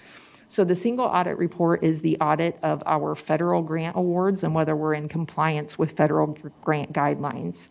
So 0.51 0.63
the 0.63 0.75
single 0.75 1.05
audit 1.05 1.37
report 1.37 1.83
is 1.83 2.01
the 2.01 2.17
audit 2.19 2.57
of 2.63 2.81
our 2.87 3.13
federal 3.13 3.61
grant 3.61 3.95
awards 3.95 4.41
and 4.43 4.55
whether 4.55 4.75
we're 4.75 4.95
in 4.95 5.07
compliance 5.07 5.77
with 5.77 5.91
federal 5.91 6.35
grant 6.61 6.91
guidelines. 6.91 7.67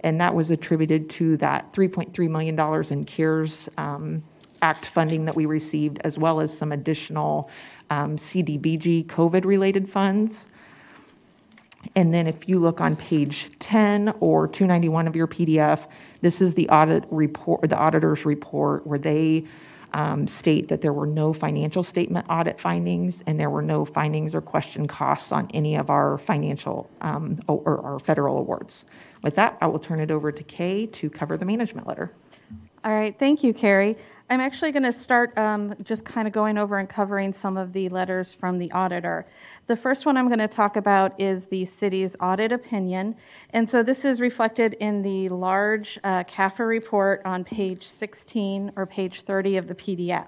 And 0.01 0.21
that 0.21 0.36
was 0.36 0.51
attributed 0.51 1.09
to 1.12 1.38
that 1.38 1.71
$3.3 1.74 2.29
million 2.29 2.59
in 2.91 3.05
CARES 3.05 3.69
um, 3.77 4.24
Act 4.61 4.85
funding 4.85 5.25
that 5.25 5.35
we 5.35 5.45
received, 5.45 5.99
as 6.03 6.17
well 6.17 6.41
as 6.41 6.55
some 6.55 6.71
additional 6.71 7.49
um, 7.89 8.17
CDBG 8.17 9.05
COVID-related 9.05 9.89
funds. 9.89 10.47
And 11.95 12.13
then 12.13 12.27
if 12.27 12.47
you 12.49 12.59
look 12.59 12.81
on 12.81 12.95
page 12.95 13.49
10 13.59 14.13
or 14.19 14.47
291 14.47 15.07
of 15.07 15.15
your 15.15 15.27
PDF, 15.27 15.87
this 16.21 16.41
is 16.41 16.53
the 16.53 16.67
audit 16.69 17.05
report, 17.09 17.69
the 17.69 17.77
auditor's 17.77 18.25
report, 18.25 18.85
where 18.85 18.99
they 18.99 19.45
um, 19.93 20.27
state 20.27 20.67
that 20.67 20.81
there 20.81 20.93
were 20.93 21.07
no 21.07 21.33
financial 21.33 21.83
statement 21.83 22.25
audit 22.29 22.59
findings 22.61 23.23
and 23.25 23.39
there 23.39 23.49
were 23.49 23.61
no 23.61 23.85
findings 23.85 24.35
or 24.35 24.41
question 24.41 24.85
costs 24.87 25.31
on 25.31 25.49
any 25.53 25.75
of 25.75 25.89
our 25.89 26.17
financial 26.17 26.89
um, 27.01 27.39
or 27.47 27.81
our 27.83 27.99
federal 27.99 28.37
awards. 28.37 28.83
With 29.23 29.35
that, 29.35 29.57
I 29.61 29.67
will 29.67 29.79
turn 29.79 29.99
it 29.99 30.11
over 30.11 30.31
to 30.31 30.43
Kay 30.43 30.85
to 30.85 31.09
cover 31.09 31.37
the 31.37 31.45
management 31.45 31.87
letter. 31.87 32.13
All 32.83 32.93
right, 32.93 33.17
thank 33.17 33.43
you, 33.43 33.53
Carrie. 33.53 33.97
I'm 34.31 34.41
actually 34.41 34.71
going 34.71 34.83
to 34.83 34.93
start 34.93 35.36
um, 35.39 35.74
just 35.83 36.05
kind 36.05 36.27
of 36.27 36.33
going 36.33 36.59
over 36.59 36.77
and 36.77 36.88
covering 36.88 37.33
some 37.33 37.57
of 37.57 37.74
the 37.74 37.89
letters 37.89 38.31
from 38.31 38.59
the 38.59 38.71
auditor. 38.74 39.25
The 39.65 39.75
first 39.75 40.05
one 40.05 40.17
I'm 40.17 40.27
going 40.27 40.38
to 40.38 40.48
talk 40.48 40.75
about 40.75 41.19
is 41.19 41.48
the 41.48 41.65
city's 41.65 42.15
audit 42.21 42.51
opinion. 42.51 43.15
And 43.50 43.67
so 43.67 43.81
this 43.81 44.05
is 44.05 44.21
reflected 44.21 44.75
in 44.75 45.01
the 45.01 45.29
large 45.29 45.98
uh, 46.03 46.25
CAFR 46.25 46.67
report 46.67 47.24
on 47.25 47.43
page 47.43 47.88
16 47.88 48.74
or 48.75 48.86
page 48.86 49.24
30 49.24 49.57
of 49.57 49.67
the 49.67 49.74
PDF. 49.74 50.27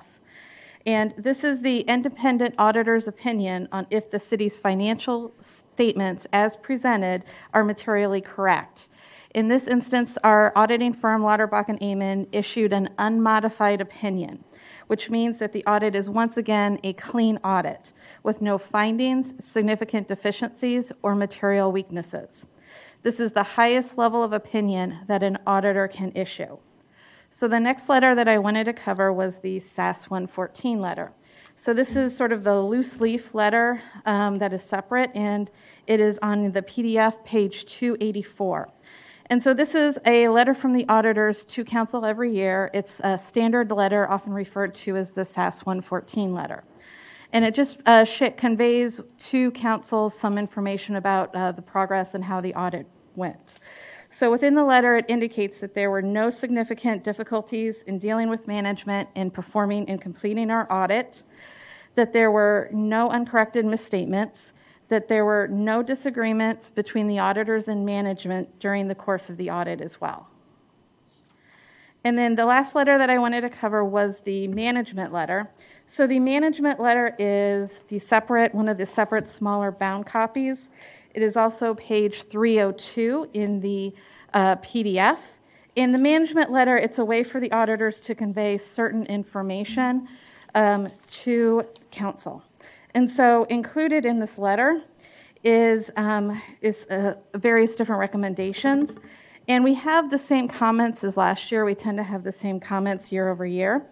And 0.87 1.13
this 1.15 1.43
is 1.43 1.61
the 1.61 1.81
independent 1.81 2.55
auditor's 2.57 3.07
opinion 3.07 3.67
on 3.71 3.85
if 3.91 4.09
the 4.09 4.19
city's 4.19 4.57
financial 4.57 5.31
statements 5.39 6.25
as 6.33 6.55
presented 6.55 7.23
are 7.53 7.63
materially 7.63 8.21
correct. 8.21 8.89
In 9.33 9.47
this 9.47 9.65
instance, 9.65 10.17
our 10.25 10.51
auditing 10.57 10.93
firm, 10.93 11.21
Lauterbach 11.21 11.69
and 11.69 11.81
Amen, 11.81 12.27
issued 12.33 12.73
an 12.73 12.89
unmodified 12.97 13.79
opinion, 13.79 14.43
which 14.87 15.09
means 15.09 15.37
that 15.37 15.53
the 15.53 15.63
audit 15.65 15.95
is 15.95 16.09
once 16.09 16.35
again 16.35 16.79
a 16.83 16.91
clean 16.93 17.37
audit 17.37 17.93
with 18.23 18.41
no 18.41 18.57
findings, 18.57 19.33
significant 19.43 20.09
deficiencies, 20.09 20.91
or 21.01 21.15
material 21.15 21.71
weaknesses. 21.71 22.47
This 23.03 23.21
is 23.21 23.31
the 23.31 23.43
highest 23.43 23.97
level 23.97 24.21
of 24.21 24.33
opinion 24.33 24.99
that 25.07 25.23
an 25.23 25.37
auditor 25.47 25.87
can 25.87 26.11
issue. 26.13 26.57
So 27.29 27.47
the 27.47 27.61
next 27.61 27.87
letter 27.87 28.13
that 28.13 28.27
I 28.27 28.37
wanted 28.37 28.65
to 28.65 28.73
cover 28.73 29.13
was 29.13 29.39
the 29.39 29.59
SAS 29.59 30.09
114 30.09 30.81
letter. 30.81 31.13
So 31.55 31.73
this 31.73 31.95
is 31.95 32.17
sort 32.17 32.33
of 32.33 32.43
the 32.43 32.59
loose 32.59 32.99
leaf 32.99 33.33
letter 33.33 33.81
um, 34.05 34.39
that 34.39 34.51
is 34.51 34.61
separate, 34.61 35.11
and 35.15 35.49
it 35.87 36.01
is 36.01 36.19
on 36.21 36.51
the 36.51 36.61
PDF 36.61 37.23
page 37.23 37.63
284. 37.65 38.69
And 39.31 39.41
so 39.41 39.53
this 39.53 39.75
is 39.75 39.97
a 40.05 40.27
letter 40.27 40.53
from 40.53 40.73
the 40.73 40.85
auditors 40.89 41.45
to 41.45 41.63
council 41.63 42.03
every 42.03 42.35
year. 42.35 42.69
It's 42.73 42.99
a 43.01 43.17
standard 43.17 43.71
letter, 43.71 44.05
often 44.11 44.33
referred 44.33 44.75
to 44.75 44.97
as 44.97 45.11
the 45.11 45.23
SAS 45.23 45.65
114 45.65 46.33
letter. 46.33 46.65
And 47.31 47.45
it 47.45 47.55
just 47.55 47.79
uh, 47.85 48.05
conveys 48.35 48.99
to 49.29 49.51
council 49.51 50.09
some 50.09 50.37
information 50.37 50.97
about 50.97 51.33
uh, 51.33 51.53
the 51.53 51.61
progress 51.61 52.13
and 52.13 52.25
how 52.25 52.41
the 52.41 52.53
audit 52.55 52.87
went. 53.15 53.61
So 54.09 54.29
within 54.29 54.53
the 54.53 54.65
letter, 54.65 54.97
it 54.97 55.05
indicates 55.07 55.59
that 55.59 55.75
there 55.75 55.89
were 55.89 56.01
no 56.01 56.29
significant 56.29 57.05
difficulties 57.05 57.83
in 57.83 57.99
dealing 57.99 58.29
with 58.29 58.49
management 58.49 59.07
in 59.15 59.31
performing 59.31 59.89
and 59.89 60.01
completing 60.01 60.51
our 60.51 60.69
audit, 60.69 61.23
that 61.95 62.11
there 62.11 62.31
were 62.31 62.69
no 62.73 63.09
uncorrected 63.09 63.63
misstatements, 63.63 64.51
that 64.91 65.07
there 65.07 65.23
were 65.23 65.47
no 65.47 65.81
disagreements 65.81 66.69
between 66.69 67.07
the 67.07 67.17
auditors 67.17 67.69
and 67.69 67.85
management 67.85 68.59
during 68.59 68.89
the 68.89 68.93
course 68.93 69.29
of 69.29 69.37
the 69.37 69.49
audit 69.49 69.79
as 69.79 70.01
well. 70.01 70.27
And 72.03 72.17
then 72.17 72.35
the 72.35 72.45
last 72.45 72.75
letter 72.75 72.97
that 72.97 73.09
I 73.09 73.17
wanted 73.17 73.41
to 73.41 73.49
cover 73.49 73.85
was 73.85 74.19
the 74.19 74.49
management 74.49 75.13
letter. 75.13 75.49
So 75.87 76.07
the 76.07 76.19
management 76.19 76.81
letter 76.81 77.15
is 77.17 77.83
the 77.87 77.99
separate, 77.99 78.53
one 78.53 78.67
of 78.67 78.77
the 78.77 78.85
separate 78.85 79.29
smaller 79.29 79.71
bound 79.71 80.07
copies. 80.07 80.67
It 81.13 81.23
is 81.23 81.37
also 81.37 81.73
page 81.75 82.23
302 82.23 83.29
in 83.33 83.61
the 83.61 83.93
uh, 84.33 84.57
PDF. 84.57 85.19
In 85.77 85.93
the 85.93 85.99
management 85.99 86.51
letter, 86.51 86.75
it's 86.75 86.99
a 86.99 87.05
way 87.05 87.23
for 87.23 87.39
the 87.39 87.51
auditors 87.53 88.01
to 88.01 88.13
convey 88.13 88.57
certain 88.57 89.05
information 89.05 90.09
um, 90.53 90.89
to 91.07 91.65
council. 91.91 92.43
And 92.93 93.09
so, 93.09 93.45
included 93.45 94.05
in 94.05 94.19
this 94.19 94.37
letter 94.37 94.81
is, 95.43 95.91
um, 95.95 96.41
is 96.61 96.85
uh, 96.85 97.15
various 97.35 97.75
different 97.75 97.99
recommendations. 97.99 98.97
And 99.47 99.63
we 99.63 99.73
have 99.75 100.11
the 100.11 100.17
same 100.17 100.47
comments 100.47 101.03
as 101.03 101.17
last 101.17 101.51
year. 101.51 101.65
We 101.65 101.75
tend 101.75 101.97
to 101.97 102.03
have 102.03 102.23
the 102.23 102.31
same 102.31 102.59
comments 102.59 103.11
year 103.11 103.29
over 103.29 103.45
year. 103.45 103.85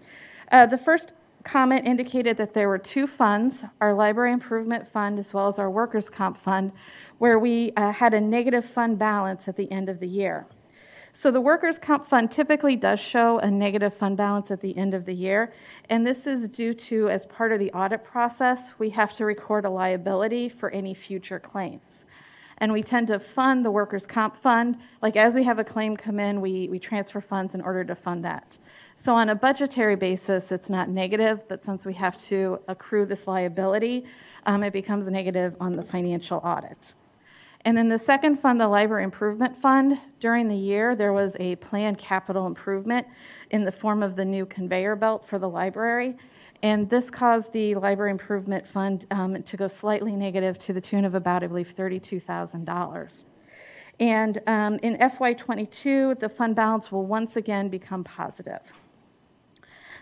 Uh, 0.51 0.65
the 0.65 0.77
first 0.77 1.13
comment 1.43 1.87
indicated 1.87 2.37
that 2.37 2.53
there 2.53 2.67
were 2.67 2.77
two 2.77 3.07
funds 3.07 3.63
our 3.81 3.93
library 3.93 4.33
improvement 4.33 4.87
fund 4.87 5.17
as 5.17 5.33
well 5.33 5.47
as 5.47 5.57
our 5.57 5.69
workers' 5.69 6.09
comp 6.09 6.37
fund, 6.37 6.71
where 7.17 7.39
we 7.39 7.71
uh, 7.75 7.91
had 7.91 8.13
a 8.13 8.21
negative 8.21 8.65
fund 8.65 8.99
balance 8.99 9.47
at 9.47 9.55
the 9.55 9.71
end 9.71 9.89
of 9.89 9.99
the 9.99 10.07
year. 10.07 10.45
So 11.13 11.31
the 11.31 11.41
workers' 11.41 11.79
comp 11.79 12.07
fund 12.07 12.31
typically 12.31 12.75
does 12.75 12.99
show 12.99 13.39
a 13.39 13.49
negative 13.49 13.93
fund 13.93 14.15
balance 14.15 14.51
at 14.51 14.61
the 14.61 14.77
end 14.77 14.93
of 14.93 15.05
the 15.05 15.13
year, 15.13 15.51
and 15.89 16.05
this 16.05 16.27
is 16.27 16.47
due 16.47 16.73
to, 16.73 17.09
as 17.09 17.25
part 17.25 17.51
of 17.51 17.59
the 17.59 17.71
audit 17.71 18.03
process, 18.03 18.71
we 18.77 18.91
have 18.91 19.15
to 19.17 19.25
record 19.25 19.65
a 19.65 19.69
liability 19.69 20.49
for 20.49 20.69
any 20.69 20.93
future 20.93 21.39
claims. 21.39 22.05
And 22.59 22.73
we 22.73 22.83
tend 22.83 23.07
to 23.07 23.19
fund 23.19 23.65
the 23.65 23.71
workers' 23.71 24.05
comp 24.05 24.35
fund. 24.35 24.77
Like 25.01 25.15
as 25.15 25.33
we 25.33 25.43
have 25.43 25.59
a 25.59 25.63
claim 25.63 25.95
come 25.95 26.19
in, 26.19 26.41
we, 26.41 26.67
we 26.67 26.77
transfer 26.77 27.21
funds 27.21 27.55
in 27.55 27.61
order 27.61 27.85
to 27.85 27.95
fund 27.95 28.23
that. 28.25 28.57
So 28.97 29.15
on 29.15 29.29
a 29.29 29.35
budgetary 29.35 29.95
basis, 29.95 30.51
it's 30.51 30.69
not 30.69 30.89
negative, 30.89 31.47
but 31.47 31.63
since 31.63 31.85
we 31.85 31.93
have 31.93 32.17
to 32.25 32.59
accrue 32.67 33.05
this 33.05 33.27
liability, 33.27 34.05
um, 34.45 34.61
it 34.63 34.73
becomes 34.73 35.07
negative 35.07 35.55
on 35.61 35.77
the 35.77 35.83
financial 35.83 36.39
audit. 36.39 36.93
And 37.65 37.77
then 37.77 37.89
the 37.89 37.99
second 37.99 38.37
fund, 38.37 38.59
the 38.59 38.67
Library 38.67 39.03
Improvement 39.03 39.57
Fund, 39.57 39.99
during 40.19 40.47
the 40.47 40.55
year 40.55 40.95
there 40.95 41.11
was 41.11 41.35
a 41.39 41.57
planned 41.57 41.97
capital 41.97 42.47
improvement 42.47 43.05
in 43.51 43.65
the 43.65 43.71
form 43.71 44.01
of 44.01 44.15
the 44.15 44.23
new 44.23 44.45
conveyor 44.45 44.95
belt 44.95 45.27
for 45.27 45.37
the 45.37 45.49
library. 45.49 46.15
And 46.61 46.89
this 46.89 47.09
caused 47.09 47.53
the 47.53 47.75
Library 47.75 48.11
Improvement 48.11 48.67
Fund 48.67 49.05
um, 49.11 49.41
to 49.43 49.57
go 49.57 49.67
slightly 49.67 50.13
negative 50.13 50.57
to 50.59 50.73
the 50.73 50.81
tune 50.81 51.05
of 51.05 51.15
about, 51.15 51.43
I 51.43 51.47
believe, 51.47 51.73
$32,000. 51.75 53.23
And 53.99 54.41
um, 54.47 54.75
in 54.81 54.97
FY22, 54.97 56.19
the 56.19 56.29
fund 56.29 56.55
balance 56.55 56.91
will 56.91 57.05
once 57.05 57.35
again 57.35 57.67
become 57.69 58.03
positive. 58.03 58.61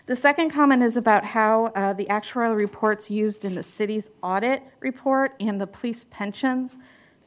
The 0.06 0.16
second 0.16 0.50
comment 0.50 0.82
is 0.82 0.96
about 0.96 1.24
how 1.24 1.66
uh, 1.66 1.92
the 1.92 2.06
actuarial 2.06 2.56
reports 2.56 3.10
used 3.10 3.44
in 3.44 3.54
the 3.54 3.62
city's 3.62 4.10
audit 4.22 4.62
report 4.80 5.34
and 5.38 5.60
the 5.60 5.66
police 5.66 6.06
pensions 6.10 6.78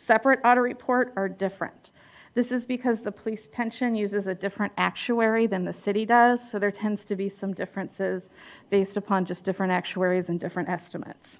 separate 0.01 0.39
audit 0.43 0.63
report 0.63 1.13
are 1.15 1.29
different. 1.29 1.91
This 2.33 2.51
is 2.51 2.65
because 2.65 3.01
the 3.01 3.11
police 3.11 3.47
pension 3.51 3.93
uses 3.93 4.25
a 4.25 4.33
different 4.33 4.73
actuary 4.77 5.45
than 5.45 5.65
the 5.65 5.73
city 5.73 6.05
does, 6.05 6.49
so 6.49 6.57
there 6.57 6.71
tends 6.71 7.05
to 7.05 7.15
be 7.15 7.29
some 7.29 7.53
differences 7.53 8.29
based 8.69 8.97
upon 8.97 9.25
just 9.25 9.43
different 9.43 9.73
actuaries 9.73 10.29
and 10.29 10.39
different 10.39 10.69
estimates. 10.69 11.39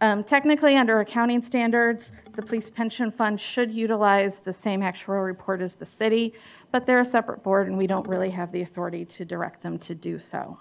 Um, 0.00 0.22
technically, 0.22 0.76
under 0.76 1.00
accounting 1.00 1.42
standards, 1.42 2.12
the 2.34 2.42
police 2.42 2.70
pension 2.70 3.10
fund 3.10 3.40
should 3.40 3.72
utilize 3.72 4.40
the 4.40 4.52
same 4.52 4.80
actuarial 4.80 5.24
report 5.24 5.60
as 5.60 5.74
the 5.74 5.86
city, 5.86 6.34
but 6.70 6.84
they're 6.84 7.00
a 7.00 7.04
separate 7.04 7.42
board 7.42 7.68
and 7.68 7.78
we 7.78 7.86
don't 7.86 8.06
really 8.06 8.30
have 8.30 8.52
the 8.52 8.62
authority 8.62 9.04
to 9.06 9.24
direct 9.24 9.62
them 9.62 9.78
to 9.78 9.94
do 9.94 10.18
so. 10.18 10.58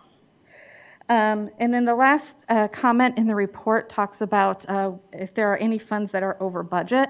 Um, 1.10 1.50
and 1.58 1.74
then 1.74 1.86
the 1.86 1.96
last 1.96 2.36
uh, 2.50 2.68
comment 2.68 3.18
in 3.18 3.28
the 3.28 3.36
report 3.36 3.88
talks 3.90 4.20
about 4.20 4.68
uh, 4.70 4.92
if 5.14 5.34
there 5.34 5.52
are 5.52 5.58
any 5.58 5.78
funds 5.78 6.12
that 6.12 6.24
are 6.24 6.36
over 6.42 6.64
budget. 6.64 7.10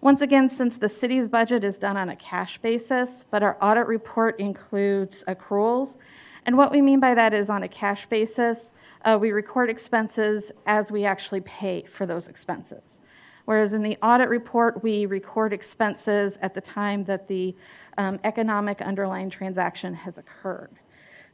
Once 0.00 0.20
again, 0.20 0.48
since 0.48 0.76
the 0.76 0.88
city's 0.88 1.26
budget 1.26 1.64
is 1.64 1.78
done 1.78 1.96
on 1.96 2.08
a 2.08 2.16
cash 2.16 2.58
basis, 2.58 3.24
but 3.30 3.42
our 3.42 3.58
audit 3.60 3.86
report 3.88 4.38
includes 4.38 5.24
accruals. 5.26 5.96
And 6.44 6.56
what 6.56 6.70
we 6.70 6.80
mean 6.80 7.00
by 7.00 7.14
that 7.14 7.34
is 7.34 7.50
on 7.50 7.64
a 7.64 7.68
cash 7.68 8.06
basis, 8.06 8.72
uh, 9.04 9.18
we 9.20 9.32
record 9.32 9.68
expenses 9.68 10.52
as 10.66 10.92
we 10.92 11.04
actually 11.04 11.40
pay 11.40 11.82
for 11.82 12.06
those 12.06 12.28
expenses. 12.28 13.00
Whereas 13.46 13.72
in 13.72 13.82
the 13.82 13.96
audit 14.02 14.28
report, 14.28 14.82
we 14.82 15.06
record 15.06 15.52
expenses 15.52 16.38
at 16.42 16.54
the 16.54 16.60
time 16.60 17.04
that 17.04 17.26
the 17.26 17.56
um, 17.98 18.20
economic 18.22 18.80
underlying 18.80 19.30
transaction 19.30 19.94
has 19.94 20.18
occurred. 20.18 20.78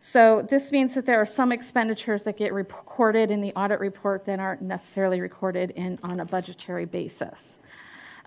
So 0.04 0.42
this 0.42 0.73
means 0.73 0.94
that 0.94 1.06
there 1.06 1.21
are 1.21 1.25
some 1.25 1.52
expenditures 1.52 2.25
that 2.25 2.37
get 2.37 2.52
recorded 2.52 3.30
in 3.30 3.40
the 3.40 3.52
audit 3.52 3.78
report 3.78 4.25
that 4.25 4.40
aren't 4.40 4.61
necessarily 4.61 5.21
recorded 5.21 5.71
in, 5.71 5.97
on 6.02 6.18
a 6.18 6.25
budgetary 6.25 6.87
basis. 6.87 7.61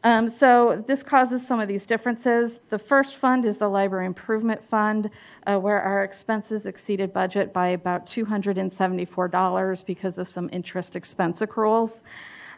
Um, 0.01 0.29
so 0.29 0.81
this 0.87 1.03
causes 1.03 1.45
some 1.45 1.59
of 1.59 1.67
these 1.67 1.85
differences. 1.85 2.61
The 2.69 2.79
first 2.79 3.17
fund 3.17 3.43
is 3.43 3.57
the 3.57 3.67
Library 3.67 4.05
Improvement 4.05 4.63
Fund, 4.63 5.09
uh, 5.45 5.57
where 5.57 5.81
our 5.81 6.01
expenses 6.01 6.65
exceeded 6.65 7.11
budget 7.11 7.51
by 7.51 7.67
about 7.67 8.05
$274 8.05 9.85
because 9.85 10.17
of 10.17 10.29
some 10.29 10.49
interest 10.53 10.95
expense 10.95 11.41
accruals. 11.41 12.01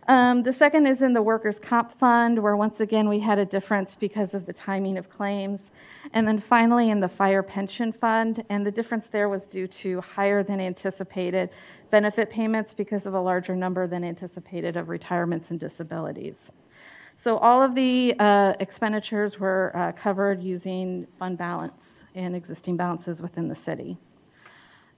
Um, 0.09 0.43
the 0.43 0.53
second 0.53 0.87
is 0.87 1.01
in 1.01 1.11
the 1.11 1.21
workers' 1.21 1.59
comp 1.59 1.91
fund, 1.99 2.41
where 2.41 2.55
once 2.55 2.79
again 2.79 3.09
we 3.09 3.19
had 3.19 3.39
a 3.39 3.45
difference 3.45 3.93
because 3.93 4.33
of 4.33 4.45
the 4.45 4.53
timing 4.53 4.97
of 4.97 5.09
claims. 5.09 5.69
And 6.13 6.25
then 6.25 6.37
finally 6.37 6.89
in 6.89 7.01
the 7.01 7.09
fire 7.09 7.43
pension 7.43 7.91
fund, 7.91 8.45
and 8.49 8.65
the 8.65 8.71
difference 8.71 9.09
there 9.09 9.27
was 9.27 9.45
due 9.45 9.67
to 9.67 9.99
higher 9.99 10.43
than 10.43 10.61
anticipated 10.61 11.49
benefit 11.91 12.29
payments 12.29 12.73
because 12.73 13.05
of 13.05 13.13
a 13.13 13.19
larger 13.19 13.53
number 13.53 13.85
than 13.85 14.05
anticipated 14.05 14.77
of 14.77 14.87
retirements 14.87 15.51
and 15.51 15.59
disabilities. 15.59 16.53
So 17.17 17.37
all 17.39 17.61
of 17.61 17.75
the 17.75 18.15
uh, 18.17 18.53
expenditures 18.61 19.39
were 19.39 19.75
uh, 19.75 19.91
covered 19.91 20.41
using 20.41 21.05
fund 21.07 21.37
balance 21.37 22.05
and 22.15 22.33
existing 22.33 22.77
balances 22.77 23.21
within 23.21 23.49
the 23.49 23.55
city. 23.55 23.97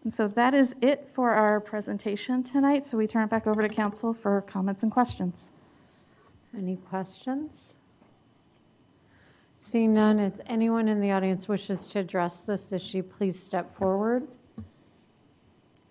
And 0.04 0.14
so 0.14 0.28
that 0.28 0.54
is 0.54 0.76
it 0.82 1.10
for 1.14 1.32
our 1.32 1.60
presentation 1.60 2.44
tonight. 2.44 2.86
So 2.86 2.98
we 2.98 3.06
turn 3.06 3.24
it 3.24 3.30
back 3.30 3.46
over 3.46 3.62
to 3.62 3.70
council 3.70 4.14
for 4.14 4.42
comments 4.42 4.82
and 4.82 4.92
questions. 4.92 5.52
Any 6.58 6.78
questions? 6.78 7.74
Seeing 9.60 9.94
none, 9.94 10.20
if 10.20 10.40
anyone 10.48 10.88
in 10.88 11.02
the 11.02 11.12
audience 11.12 11.48
wishes 11.48 11.88
to 11.88 12.00
address 12.00 12.42
this 12.42 12.72
issue, 12.72 13.04
please 13.04 13.38
step 13.42 13.72
forward. 13.72 14.28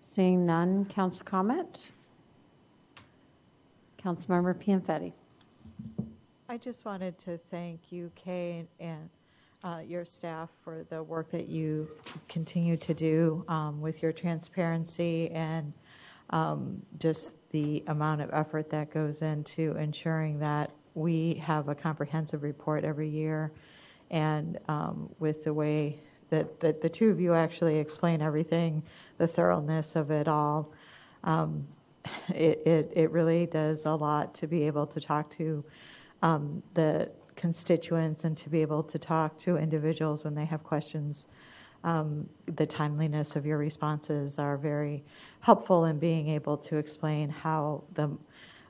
Seeing 0.01 0.45
none, 0.45 0.85
council 0.85 1.23
comment? 1.23 1.79
Councilmember 4.03 4.55
Pianfetti. 4.55 5.13
I 6.49 6.57
just 6.57 6.83
wanted 6.83 7.19
to 7.19 7.37
thank 7.37 7.91
you, 7.91 8.11
Kay, 8.15 8.65
and 8.79 9.09
uh, 9.63 9.81
your 9.85 10.05
staff 10.05 10.49
for 10.63 10.85
the 10.89 11.03
work 11.03 11.29
that 11.31 11.47
you 11.47 11.89
continue 12.27 12.77
to 12.77 12.93
do 12.93 13.43
um, 13.47 13.81
with 13.81 14.01
your 14.01 14.11
transparency 14.11 15.29
and 15.31 15.73
um, 16.29 16.81
just 16.97 17.35
the 17.51 17.83
amount 17.87 18.21
of 18.21 18.29
effort 18.31 18.69
that 18.69 18.91
goes 18.91 19.21
into 19.21 19.75
ensuring 19.77 20.39
that 20.39 20.71
we 20.93 21.35
have 21.35 21.67
a 21.67 21.75
comprehensive 21.75 22.43
report 22.43 22.83
every 22.83 23.09
year. 23.09 23.51
And 24.11 24.57
um, 24.67 25.09
with 25.19 25.43
the 25.43 25.53
way 25.53 25.99
that, 26.29 26.59
that 26.59 26.81
the 26.81 26.89
two 26.89 27.09
of 27.09 27.19
you 27.19 27.33
actually 27.33 27.79
explain 27.79 28.21
everything, 28.21 28.83
the 29.17 29.27
thoroughness 29.27 29.95
of 29.95 30.11
it 30.11 30.27
all, 30.27 30.71
um, 31.23 31.67
it, 32.29 32.61
it, 32.65 32.93
it 32.95 33.11
really 33.11 33.45
does 33.45 33.85
a 33.85 33.93
lot 33.93 34.33
to 34.35 34.47
be 34.47 34.63
able 34.63 34.87
to 34.87 35.01
talk 35.01 35.29
to 35.31 35.63
um, 36.21 36.63
the 36.73 37.11
constituents 37.39 38.25
and 38.25 38.35
to 38.37 38.49
be 38.49 38.61
able 38.61 38.83
to 38.83 38.99
talk 38.99 39.37
to 39.39 39.55
individuals 39.55 40.23
when 40.25 40.35
they 40.35 40.45
have 40.45 40.61
questions. 40.61 41.27
Um, 41.85 42.29
the 42.45 42.65
timeliness 42.65 43.37
of 43.37 43.45
your 43.45 43.57
responses 43.57 44.37
are 44.37 44.57
very 44.57 45.05
helpful 45.39 45.85
in 45.85 45.97
being 45.97 46.27
able 46.27 46.57
to 46.57 46.77
explain 46.77 47.29
how 47.29 47.85
the 47.93 48.17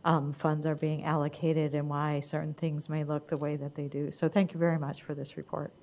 um, 0.06 0.32
funds 0.32 0.68
are 0.68 0.76
being 0.76 1.04
allocated 1.04 1.74
and 1.74 1.90
why 1.90 2.20
certain 2.20 2.54
things 2.54 2.88
may 2.88 3.04
look 3.04 3.28
the 3.28 3.38
way 3.38 3.56
that 3.56 3.74
they 3.74 3.88
do. 3.88 4.12
So 4.12 4.30
thank 4.30 4.54
you 4.54 4.60
very 4.60 4.78
much 4.78 5.02
for 5.02 5.16
this 5.16 5.36
report. 5.36 5.74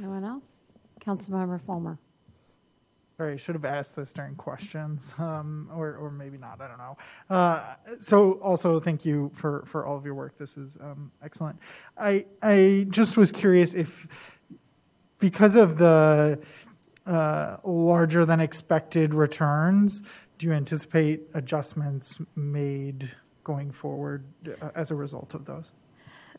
Anyone 0.00 0.24
else? 0.24 0.50
Councilmember 1.00 1.60
Fulmer. 1.60 1.98
Sorry, 3.16 3.34
I 3.34 3.36
should 3.36 3.54
have 3.54 3.64
asked 3.64 3.94
this 3.94 4.12
during 4.12 4.34
questions, 4.36 5.14
um, 5.18 5.68
or, 5.74 5.96
or 5.96 6.10
maybe 6.10 6.38
not. 6.38 6.60
I 6.60 6.68
don't 6.68 6.78
know. 6.78 6.96
Uh, 7.28 7.74
so, 7.98 8.32
also, 8.34 8.80
thank 8.80 9.04
you 9.04 9.30
for, 9.34 9.64
for 9.66 9.86
all 9.86 9.96
of 9.96 10.04
your 10.04 10.14
work. 10.14 10.36
This 10.36 10.56
is 10.56 10.78
um, 10.80 11.12
excellent. 11.22 11.58
I 11.96 12.26
I 12.42 12.86
just 12.90 13.16
was 13.16 13.30
curious 13.30 13.74
if, 13.74 14.38
because 15.18 15.56
of 15.56 15.78
the 15.78 16.40
uh, 17.06 17.56
larger 17.64 18.24
than 18.24 18.40
expected 18.40 19.14
returns, 19.14 20.02
do 20.38 20.46
you 20.46 20.52
anticipate 20.52 21.22
adjustments 21.34 22.18
made 22.34 23.10
going 23.44 23.70
forward 23.72 24.24
uh, 24.60 24.70
as 24.74 24.90
a 24.90 24.94
result 24.94 25.34
of 25.34 25.44
those? 25.44 25.72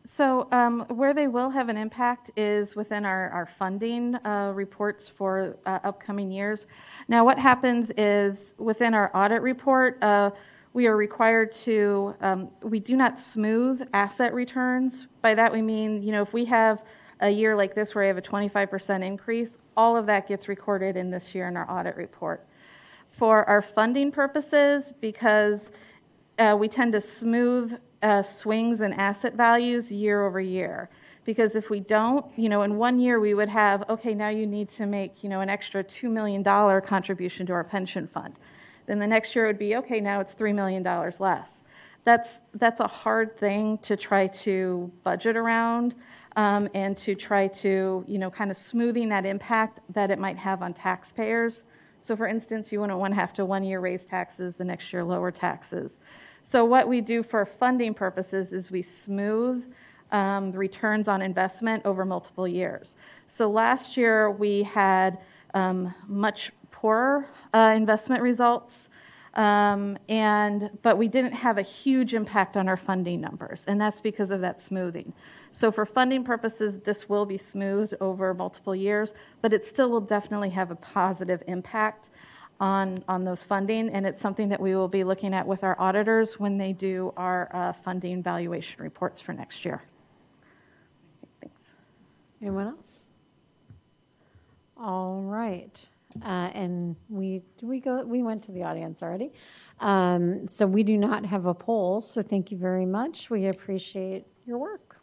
So 0.05 0.49
um, 0.51 0.81
where 0.89 1.13
they 1.13 1.27
will 1.27 1.49
have 1.49 1.69
an 1.69 1.77
impact 1.77 2.29
is 2.35 2.75
within 2.75 3.05
our, 3.05 3.29
our 3.29 3.45
funding 3.45 4.15
uh, 4.15 4.51
reports 4.53 5.07
for 5.07 5.57
uh, 5.65 5.79
upcoming 5.83 6.29
years. 6.29 6.65
Now, 7.07 7.23
what 7.23 7.39
happens 7.39 7.89
is 7.97 8.53
within 8.57 8.93
our 8.93 9.15
audit 9.15 9.41
report, 9.41 10.03
uh, 10.03 10.31
we 10.73 10.87
are 10.87 10.97
required 10.97 11.51
to, 11.51 12.15
um, 12.19 12.49
we 12.61 12.79
do 12.79 12.97
not 12.97 13.17
smooth 13.17 13.87
asset 13.93 14.33
returns. 14.33 15.07
By 15.21 15.35
that 15.35 15.53
we 15.53 15.61
mean, 15.61 16.03
you 16.03 16.11
know, 16.11 16.21
if 16.21 16.33
we 16.33 16.45
have 16.45 16.83
a 17.21 17.29
year 17.29 17.55
like 17.55 17.73
this 17.73 17.95
where 17.95 18.03
we 18.03 18.07
have 18.07 18.17
a 18.17 18.21
25% 18.21 19.05
increase, 19.05 19.57
all 19.77 19.95
of 19.95 20.05
that 20.07 20.27
gets 20.27 20.49
recorded 20.49 20.97
in 20.97 21.11
this 21.11 21.33
year 21.33 21.47
in 21.47 21.55
our 21.55 21.69
audit 21.71 21.95
report. 21.95 22.45
For 23.09 23.47
our 23.47 23.61
funding 23.61 24.11
purposes, 24.11 24.91
because 24.99 25.71
uh, 26.39 26.57
we 26.59 26.67
tend 26.67 26.93
to 26.93 27.01
smooth 27.01 27.79
uh, 28.03 28.21
swings 28.21 28.81
in 28.81 28.93
asset 28.93 29.33
values 29.33 29.91
year 29.91 30.25
over 30.25 30.39
year. 30.39 30.89
Because 31.25 31.55
if 31.55 31.69
we 31.69 31.79
don't, 31.79 32.25
you 32.37 32.49
know, 32.49 32.63
in 32.63 32.77
one 32.77 32.99
year 32.99 33.19
we 33.19 33.33
would 33.33 33.47
have, 33.47 33.89
okay, 33.89 34.13
now 34.13 34.27
you 34.27 34.45
need 34.45 34.69
to 34.71 34.85
make, 34.85 35.23
you 35.23 35.29
know, 35.29 35.39
an 35.39 35.49
extra 35.49 35.81
$2 35.81 36.11
million 36.11 36.43
contribution 36.81 37.45
to 37.47 37.53
our 37.53 37.63
pension 37.63 38.07
fund. 38.07 38.35
Then 38.87 38.99
the 38.99 39.07
next 39.07 39.33
year 39.33 39.45
it 39.45 39.47
would 39.47 39.59
be, 39.59 39.77
okay, 39.77 40.01
now 40.01 40.19
it's 40.19 40.35
$3 40.35 40.53
million 40.53 40.83
less. 41.19 41.49
That's, 42.03 42.33
that's 42.53 42.81
a 42.81 42.87
hard 42.87 43.37
thing 43.39 43.77
to 43.79 43.95
try 43.95 44.27
to 44.27 44.91
budget 45.03 45.37
around 45.37 45.95
um, 46.35 46.67
and 46.73 46.97
to 46.97 47.15
try 47.15 47.47
to, 47.47 48.03
you 48.05 48.17
know, 48.17 48.29
kind 48.29 48.51
of 48.51 48.57
smoothing 48.57 49.07
that 49.09 49.25
impact 49.25 49.79
that 49.93 50.11
it 50.11 50.19
might 50.19 50.37
have 50.37 50.61
on 50.61 50.73
taxpayers. 50.73 51.63
So, 52.01 52.17
for 52.17 52.27
instance, 52.27 52.69
you 52.73 52.81
wouldn't 52.81 52.99
want 52.99 53.13
to 53.13 53.19
have 53.19 53.31
to 53.33 53.45
one 53.45 53.63
year 53.63 53.79
raise 53.79 54.03
taxes, 54.03 54.55
the 54.55 54.65
next 54.65 54.91
year 54.91 55.05
lower 55.05 55.31
taxes. 55.31 55.99
So 56.43 56.65
what 56.65 56.87
we 56.87 57.01
do 57.01 57.23
for 57.23 57.45
funding 57.45 57.93
purposes 57.93 58.51
is 58.51 58.69
we 58.69 58.81
smooth 58.81 59.65
um, 60.11 60.51
returns 60.51 61.07
on 61.07 61.21
investment 61.21 61.83
over 61.85 62.05
multiple 62.05 62.47
years. 62.47 62.95
So 63.27 63.49
last 63.49 63.97
year 63.97 64.29
we 64.29 64.63
had 64.63 65.17
um, 65.53 65.95
much 66.07 66.51
poorer 66.69 67.27
uh, 67.53 67.73
investment 67.75 68.21
results. 68.21 68.89
Um, 69.35 69.97
and 70.09 70.69
but 70.83 70.99
we 70.99 71.07
didn't 71.07 71.31
have 71.31 71.57
a 71.57 71.63
huge 71.63 72.13
impact 72.13 72.55
on 72.55 72.67
our 72.67 72.77
funding 72.77 73.19
numbers, 73.19 73.63
and 73.65 73.81
that's 73.81 73.99
because 73.99 74.29
of 74.29 74.41
that 74.41 74.61
smoothing. 74.61 75.11
So 75.51 75.71
for 75.71 75.87
funding 75.87 76.23
purposes, 76.23 76.77
this 76.81 77.09
will 77.09 77.25
be 77.25 77.39
smoothed 77.39 77.95
over 77.99 78.31
multiple 78.35 78.75
years, 78.75 79.15
but 79.41 79.51
it 79.51 79.65
still 79.65 79.89
will 79.89 80.01
definitely 80.01 80.51
have 80.51 80.69
a 80.69 80.75
positive 80.75 81.41
impact 81.47 82.11
on, 82.59 83.03
on 83.07 83.23
those 83.23 83.43
funding, 83.43 83.89
and 83.89 84.05
it's 84.05 84.21
something 84.21 84.49
that 84.49 84.59
we 84.59 84.75
will 84.75 84.87
be 84.87 85.03
looking 85.03 85.33
at 85.33 85.45
with 85.45 85.63
our 85.63 85.79
auditors 85.79 86.39
when 86.39 86.57
they 86.57 86.71
do 86.73 87.13
our 87.17 87.49
uh, 87.53 87.73
funding 87.83 88.23
valuation 88.23 88.81
reports 88.81 89.19
for 89.21 89.33
next 89.33 89.65
year. 89.65 89.81
Thanks. 91.41 91.61
Anyone 92.41 92.67
else? 92.67 93.05
All 94.77 95.21
right. 95.21 95.79
Uh, 96.21 96.51
and 96.53 96.95
we 97.09 97.41
we 97.61 97.79
go 97.79 98.03
we 98.03 98.21
went 98.21 98.43
to 98.43 98.51
the 98.51 98.61
audience 98.61 99.01
already, 99.01 99.31
um, 99.79 100.47
so 100.47 100.67
we 100.67 100.83
do 100.83 100.95
not 100.95 101.25
have 101.25 101.47
a 101.47 101.55
poll. 101.55 102.01
So 102.01 102.21
thank 102.21 102.51
you 102.51 102.57
very 102.57 102.85
much. 102.85 103.31
We 103.31 103.47
appreciate 103.47 104.27
your 104.45 104.59
work. 104.59 104.97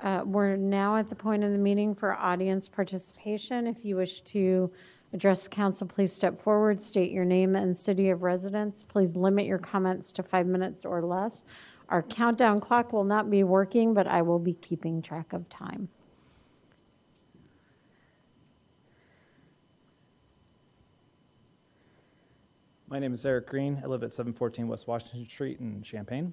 Uh, 0.00 0.22
we're 0.24 0.56
now 0.56 0.96
at 0.96 1.08
the 1.08 1.14
point 1.14 1.42
of 1.42 1.52
the 1.52 1.58
meeting 1.58 1.94
for 1.94 2.14
audience 2.14 2.68
participation. 2.68 3.66
If 3.66 3.84
you 3.84 3.96
wish 3.96 4.20
to 4.22 4.70
Address 5.12 5.48
council, 5.48 5.86
please 5.86 6.12
step 6.12 6.36
forward, 6.36 6.80
state 6.80 7.12
your 7.12 7.24
name 7.24 7.54
and 7.54 7.76
city 7.76 8.10
of 8.10 8.22
residence. 8.22 8.82
Please 8.82 9.16
limit 9.16 9.46
your 9.46 9.58
comments 9.58 10.12
to 10.12 10.22
five 10.22 10.46
minutes 10.46 10.84
or 10.84 11.00
less. 11.02 11.44
Our 11.88 12.02
countdown 12.02 12.58
clock 12.58 12.92
will 12.92 13.04
not 13.04 13.30
be 13.30 13.44
working, 13.44 13.94
but 13.94 14.06
I 14.06 14.22
will 14.22 14.40
be 14.40 14.54
keeping 14.54 15.00
track 15.00 15.32
of 15.32 15.48
time. 15.48 15.88
My 22.88 22.98
name 23.00 23.12
is 23.14 23.26
Eric 23.26 23.48
Green. 23.48 23.80
I 23.82 23.86
live 23.86 24.02
at 24.02 24.12
714 24.12 24.68
West 24.68 24.86
Washington 24.86 25.26
Street 25.28 25.58
in 25.58 25.82
Champaign. 25.82 26.32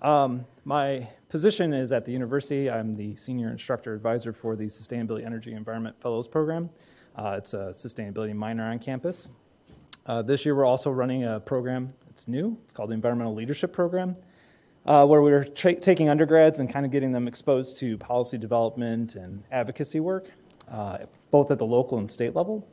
Um, 0.00 0.44
my 0.64 1.08
position 1.28 1.72
is 1.72 1.92
at 1.92 2.04
the 2.04 2.12
university. 2.12 2.70
I'm 2.70 2.94
the 2.94 3.16
senior 3.16 3.50
instructor 3.50 3.94
advisor 3.94 4.32
for 4.32 4.54
the 4.54 4.66
Sustainability 4.66 5.24
Energy 5.24 5.52
Environment 5.52 5.98
Fellows 5.98 6.28
Program. 6.28 6.68
Uh, 7.18 7.34
it's 7.36 7.52
a 7.52 7.70
sustainability 7.70 8.32
minor 8.32 8.70
on 8.70 8.78
campus. 8.78 9.28
Uh, 10.06 10.22
this 10.22 10.46
year, 10.46 10.54
we're 10.54 10.64
also 10.64 10.88
running 10.88 11.24
a 11.24 11.40
program. 11.40 11.92
It's 12.08 12.28
new. 12.28 12.56
It's 12.62 12.72
called 12.72 12.90
the 12.90 12.94
Environmental 12.94 13.34
Leadership 13.34 13.72
Program, 13.72 14.14
uh, 14.86 15.04
where 15.04 15.20
we're 15.20 15.42
tra- 15.42 15.74
taking 15.74 16.08
undergrads 16.08 16.60
and 16.60 16.72
kind 16.72 16.86
of 16.86 16.92
getting 16.92 17.10
them 17.10 17.26
exposed 17.26 17.76
to 17.78 17.98
policy 17.98 18.38
development 18.38 19.16
and 19.16 19.42
advocacy 19.50 19.98
work, 19.98 20.30
uh, 20.70 20.98
both 21.32 21.50
at 21.50 21.58
the 21.58 21.66
local 21.66 21.98
and 21.98 22.08
state 22.08 22.36
level. 22.36 22.68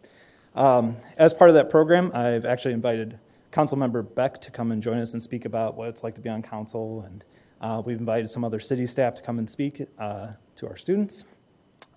Um, 0.53 0.95
as 1.17 1.33
part 1.33 1.49
of 1.49 1.55
that 1.55 1.71
program, 1.71 2.11
I've 2.13 2.45
actually 2.45 2.75
invited 2.75 3.17
Council 3.49 3.79
Member 3.79 4.03
Beck 4.03 4.39
to 4.41 4.51
come 4.51 4.71
and 4.71 4.81
join 4.81 4.99
us 4.99 5.13
and 5.13 5.23
speak 5.23 5.45
about 5.45 5.75
what 5.75 5.89
it's 5.89 6.03
like 6.03 6.13
to 6.15 6.21
be 6.21 6.29
on 6.29 6.43
council, 6.43 7.01
and 7.01 7.25
uh, 7.61 7.81
we've 7.83 7.99
invited 7.99 8.29
some 8.29 8.43
other 8.43 8.59
city 8.59 8.85
staff 8.85 9.15
to 9.15 9.23
come 9.23 9.39
and 9.39 9.49
speak 9.49 9.87
uh, 9.97 10.27
to 10.55 10.67
our 10.67 10.77
students. 10.77 11.25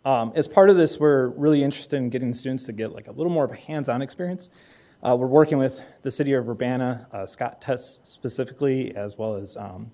Um, 0.08 0.32
as 0.34 0.48
part 0.48 0.70
of 0.70 0.78
this, 0.78 0.98
we're 0.98 1.26
really 1.26 1.62
interested 1.62 1.98
in 1.98 2.08
getting 2.08 2.32
students 2.32 2.64
to 2.64 2.72
get 2.72 2.94
like 2.94 3.08
a 3.08 3.12
little 3.12 3.30
more 3.30 3.44
of 3.44 3.50
a 3.50 3.56
hands-on 3.56 4.00
experience. 4.00 4.48
Uh, 5.02 5.14
we're 5.14 5.26
working 5.26 5.58
with 5.58 5.84
the 6.00 6.10
city 6.10 6.32
of 6.32 6.48
Urbana, 6.48 7.06
uh, 7.12 7.26
Scott 7.26 7.60
Tess 7.60 8.00
specifically, 8.04 8.96
as 8.96 9.18
well 9.18 9.34
as 9.34 9.54
um, 9.58 9.90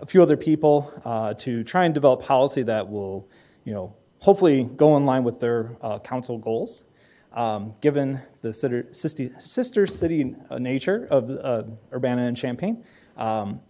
a 0.00 0.06
few 0.06 0.22
other 0.22 0.36
people, 0.36 0.92
uh, 1.04 1.34
to 1.34 1.64
try 1.64 1.86
and 1.86 1.92
develop 1.92 2.22
policy 2.22 2.62
that 2.62 2.88
will, 2.88 3.28
you 3.64 3.74
know, 3.74 3.96
hopefully 4.20 4.62
go 4.76 4.96
in 4.96 5.04
line 5.04 5.24
with 5.24 5.40
their 5.40 5.76
uh, 5.82 5.98
council 5.98 6.38
goals. 6.38 6.84
Um, 7.32 7.74
given 7.80 8.20
the 8.42 8.52
sister, 8.52 9.86
city 9.88 10.36
uh, 10.50 10.58
nature 10.60 11.08
of 11.10 11.30
uh, 11.30 11.64
Urbana 11.92 12.28
and 12.28 12.36
Champaign, 12.36 12.84
um, 13.16 13.60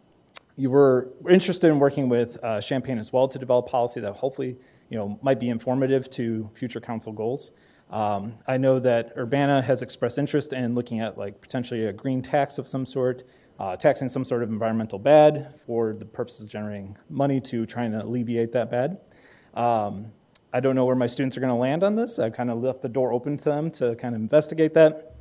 you 0.56 0.68
were 0.68 1.08
interested 1.30 1.68
in 1.68 1.78
working 1.78 2.10
with 2.10 2.36
Champaign 2.60 2.98
as 2.98 3.10
well 3.10 3.26
to 3.26 3.38
develop 3.38 3.68
policy 3.68 4.02
that 4.02 4.12
hopefully 4.12 4.58
you 4.90 4.98
know, 4.98 5.18
might 5.22 5.40
be 5.40 5.48
informative 5.48 6.10
to 6.10 6.50
future 6.52 6.80
council 6.80 7.12
goals. 7.12 7.52
Um, 7.90 8.34
I 8.46 8.56
know 8.56 8.78
that 8.80 9.12
Urbana 9.16 9.62
has 9.62 9.82
expressed 9.82 10.18
interest 10.18 10.52
in 10.52 10.74
looking 10.74 11.00
at 11.00 11.16
like 11.16 11.40
potentially 11.40 11.86
a 11.86 11.92
green 11.92 12.22
tax 12.22 12.58
of 12.58 12.68
some 12.68 12.84
sort, 12.84 13.22
uh, 13.58 13.76
taxing 13.76 14.08
some 14.08 14.24
sort 14.24 14.42
of 14.42 14.50
environmental 14.50 14.98
bad 14.98 15.54
for 15.66 15.92
the 15.92 16.04
purposes 16.04 16.42
of 16.42 16.52
generating 16.52 16.96
money 17.08 17.40
to 17.40 17.66
try 17.66 17.84
and 17.84 17.94
alleviate 17.94 18.52
that 18.52 18.70
bad. 18.70 18.98
Um, 19.54 20.12
I 20.52 20.60
don't 20.60 20.74
know 20.74 20.84
where 20.84 20.96
my 20.96 21.06
students 21.06 21.36
are 21.36 21.40
going 21.40 21.52
to 21.52 21.58
land 21.58 21.82
on 21.82 21.94
this. 21.94 22.18
I've 22.18 22.32
kind 22.32 22.50
of 22.50 22.60
left 22.60 22.82
the 22.82 22.88
door 22.88 23.12
open 23.12 23.36
to 23.38 23.44
them 23.44 23.70
to 23.72 23.94
kind 23.96 24.14
of 24.14 24.20
investigate 24.20 24.74
that. 24.74 25.14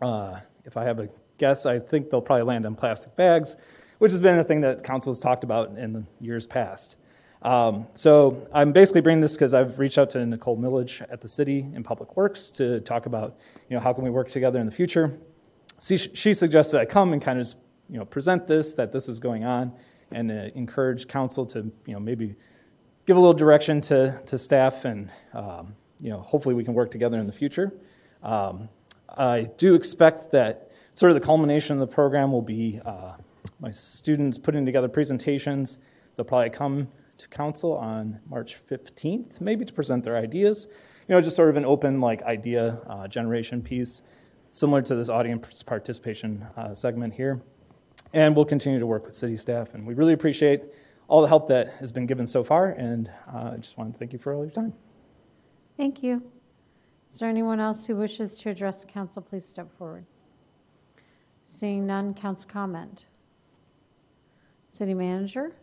Uh, 0.00 0.40
if 0.64 0.76
I 0.76 0.84
have 0.84 0.98
a 0.98 1.08
guess, 1.38 1.66
I 1.66 1.78
think 1.78 2.10
they'll 2.10 2.20
probably 2.20 2.44
land 2.44 2.66
on 2.66 2.74
plastic 2.74 3.14
bags, 3.16 3.56
which 3.98 4.10
has 4.12 4.20
been 4.20 4.38
a 4.38 4.44
thing 4.44 4.60
that 4.62 4.82
council 4.82 5.12
has 5.12 5.20
talked 5.20 5.44
about 5.44 5.76
in 5.78 5.92
the 5.92 6.04
years 6.20 6.46
past. 6.46 6.96
Um, 7.42 7.88
so 7.94 8.48
I'm 8.52 8.72
basically 8.72 9.00
bringing 9.00 9.20
this 9.20 9.34
because 9.34 9.52
I've 9.52 9.78
reached 9.78 9.98
out 9.98 10.10
to 10.10 10.24
Nicole 10.24 10.56
Millage 10.56 11.04
at 11.10 11.20
the 11.20 11.28
city 11.28 11.66
in 11.74 11.82
Public 11.82 12.16
Works 12.16 12.50
to 12.52 12.80
talk 12.80 13.06
about, 13.06 13.36
you 13.68 13.76
know, 13.76 13.80
how 13.80 13.92
can 13.92 14.04
we 14.04 14.10
work 14.10 14.30
together 14.30 14.60
in 14.60 14.66
the 14.66 14.72
future. 14.72 15.18
She, 15.80 15.96
she 15.96 16.34
suggested 16.34 16.78
I 16.78 16.84
come 16.84 17.12
and 17.12 17.20
kind 17.20 17.38
of 17.38 17.44
just, 17.44 17.56
you 17.90 17.98
know, 17.98 18.04
present 18.04 18.46
this, 18.46 18.74
that 18.74 18.92
this 18.92 19.08
is 19.08 19.18
going 19.18 19.44
on, 19.44 19.72
and 20.12 20.30
uh, 20.30 20.50
encourage 20.54 21.08
council 21.08 21.44
to, 21.46 21.72
you 21.86 21.94
know, 21.94 22.00
maybe 22.00 22.36
give 23.06 23.16
a 23.16 23.20
little 23.20 23.34
direction 23.34 23.80
to, 23.80 24.20
to 24.26 24.38
staff 24.38 24.84
and, 24.84 25.10
um, 25.34 25.74
you 26.00 26.10
know, 26.10 26.20
hopefully 26.20 26.54
we 26.54 26.62
can 26.62 26.74
work 26.74 26.90
together 26.90 27.18
in 27.18 27.26
the 27.26 27.32
future. 27.32 27.72
Um, 28.22 28.68
I 29.08 29.50
do 29.56 29.74
expect 29.74 30.30
that 30.30 30.70
sort 30.94 31.10
of 31.10 31.14
the 31.14 31.26
culmination 31.26 31.80
of 31.80 31.80
the 31.80 31.92
program 31.92 32.30
will 32.30 32.42
be 32.42 32.80
uh, 32.84 33.14
my 33.58 33.72
students 33.72 34.38
putting 34.38 34.64
together 34.64 34.88
presentations. 34.88 35.78
They'll 36.14 36.24
probably 36.24 36.50
come 36.50 36.88
to 37.18 37.28
council 37.28 37.72
on 37.74 38.20
March 38.28 38.58
15th, 38.68 39.40
maybe 39.40 39.64
to 39.64 39.72
present 39.72 40.04
their 40.04 40.16
ideas. 40.16 40.66
You 41.08 41.14
know, 41.14 41.20
just 41.20 41.36
sort 41.36 41.50
of 41.50 41.56
an 41.56 41.64
open 41.64 42.00
like 42.00 42.22
idea 42.22 42.80
uh, 42.86 43.08
generation 43.08 43.62
piece, 43.62 44.02
similar 44.50 44.82
to 44.82 44.94
this 44.94 45.08
audience 45.08 45.62
participation 45.62 46.46
uh, 46.56 46.74
segment 46.74 47.14
here. 47.14 47.42
And 48.12 48.36
we'll 48.36 48.44
continue 48.44 48.78
to 48.78 48.86
work 48.86 49.06
with 49.06 49.14
city 49.14 49.36
staff. 49.36 49.74
And 49.74 49.86
we 49.86 49.94
really 49.94 50.12
appreciate 50.12 50.62
all 51.08 51.22
the 51.22 51.28
help 51.28 51.48
that 51.48 51.74
has 51.80 51.92
been 51.92 52.06
given 52.06 52.26
so 52.26 52.44
far. 52.44 52.68
And 52.68 53.10
uh, 53.32 53.52
I 53.54 53.56
just 53.56 53.76
want 53.78 53.92
to 53.92 53.98
thank 53.98 54.12
you 54.12 54.18
for 54.18 54.34
all 54.34 54.42
your 54.42 54.50
time. 54.50 54.74
Thank 55.76 56.02
you. 56.02 56.22
Is 57.12 57.18
there 57.18 57.28
anyone 57.28 57.60
else 57.60 57.86
who 57.86 57.96
wishes 57.96 58.34
to 58.36 58.50
address 58.50 58.80
the 58.80 58.86
council? 58.86 59.20
Please 59.20 59.46
step 59.46 59.70
forward. 59.76 60.06
Seeing 61.44 61.86
none, 61.86 62.14
council 62.14 62.48
comment. 62.50 63.04
City 64.70 64.94
manager? 64.94 65.54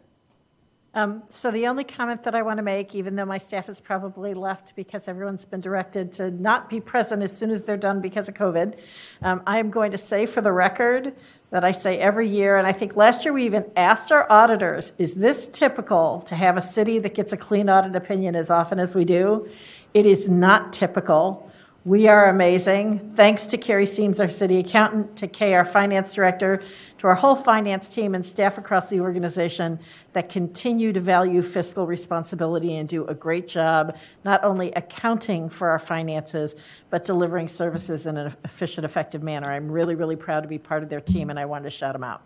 Um, 0.93 1.21
So 1.29 1.51
the 1.51 1.67
only 1.67 1.83
comment 1.83 2.23
that 2.23 2.33
I 2.33 2.41
want 2.41 2.57
to 2.57 2.63
make, 2.63 2.95
even 2.95 3.15
though 3.15 3.25
my 3.25 3.37
staff 3.37 3.67
has 3.67 3.79
probably 3.79 4.33
left 4.33 4.75
because 4.75 5.07
everyone's 5.07 5.45
been 5.45 5.61
directed 5.61 6.11
to 6.13 6.31
not 6.31 6.67
be 6.67 6.79
present 6.79 7.21
as 7.21 7.35
soon 7.35 7.51
as 7.51 7.63
they're 7.63 7.77
done 7.77 8.01
because 8.01 8.27
of 8.27 8.33
COVID, 8.33 8.75
um, 9.21 9.43
I 9.45 9.59
am 9.59 9.69
going 9.69 9.91
to 9.91 9.99
say 9.99 10.25
for 10.25 10.41
the 10.41 10.51
record 10.51 11.15
that 11.51 11.63
I 11.63 11.71
say 11.71 11.99
every 11.99 12.27
year, 12.27 12.57
and 12.57 12.65
I 12.65 12.71
think 12.71 12.95
last 12.95 13.23
year 13.23 13.33
we 13.33 13.45
even 13.45 13.65
asked 13.75 14.11
our 14.11 14.31
auditors, 14.31 14.93
is 14.97 15.15
this 15.15 15.47
typical 15.47 16.21
to 16.21 16.35
have 16.35 16.57
a 16.57 16.61
city 16.61 16.97
that 16.99 17.13
gets 17.13 17.33
a 17.33 17.37
clean 17.37 17.69
audit 17.69 17.95
opinion 17.95 18.35
as 18.35 18.49
often 18.49 18.79
as 18.79 18.95
we 18.95 19.05
do? 19.05 19.47
It 19.93 20.05
is 20.05 20.29
not 20.29 20.73
typical. 20.73 21.48
We 21.89 22.07
are 22.07 22.29
amazing. 22.29 23.15
Thanks 23.15 23.47
to 23.47 23.57
Carrie 23.57 23.87
Seams, 23.87 24.19
our 24.19 24.29
city 24.29 24.59
accountant, 24.59 25.17
to 25.17 25.27
Kay, 25.27 25.55
our 25.55 25.65
finance 25.65 26.13
director, 26.13 26.61
to 26.99 27.07
our 27.07 27.15
whole 27.15 27.35
finance 27.35 27.89
team 27.89 28.13
and 28.13 28.23
staff 28.23 28.59
across 28.59 28.91
the 28.91 28.99
organization 28.99 29.79
that 30.13 30.29
continue 30.29 30.93
to 30.93 30.99
value 30.99 31.41
fiscal 31.41 31.87
responsibility 31.87 32.77
and 32.77 32.87
do 32.87 33.05
a 33.05 33.15
great 33.15 33.47
job, 33.47 33.97
not 34.23 34.43
only 34.43 34.71
accounting 34.73 35.49
for 35.49 35.69
our 35.69 35.79
finances, 35.79 36.55
but 36.91 37.05
delivering 37.05 37.47
services 37.47 38.05
in 38.05 38.17
an 38.17 38.35
efficient, 38.45 38.85
effective 38.85 39.23
manner. 39.23 39.51
I'm 39.51 39.71
really, 39.71 39.95
really 39.95 40.15
proud 40.15 40.41
to 40.41 40.47
be 40.47 40.59
part 40.59 40.83
of 40.83 40.89
their 40.89 41.01
team, 41.01 41.31
and 41.31 41.39
I 41.39 41.45
wanted 41.45 41.63
to 41.63 41.71
shout 41.71 41.93
them 41.93 42.03
out. 42.03 42.21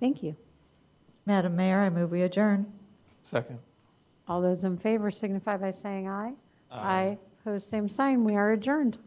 Thank 0.00 0.22
you. 0.22 0.36
Madam 1.26 1.54
Mayor, 1.54 1.82
I 1.82 1.90
move 1.90 2.12
we 2.12 2.22
adjourn. 2.22 2.72
Second. 3.20 3.58
All 4.26 4.40
those 4.40 4.64
in 4.64 4.78
favor 4.78 5.10
signify 5.10 5.58
by 5.58 5.70
saying 5.70 6.08
aye. 6.08 6.32
Aye. 6.70 7.18
Opposed, 7.46 7.70
same 7.70 7.88
sign. 7.88 8.24
We 8.24 8.34
are 8.34 8.50
adjourned. 8.50 8.98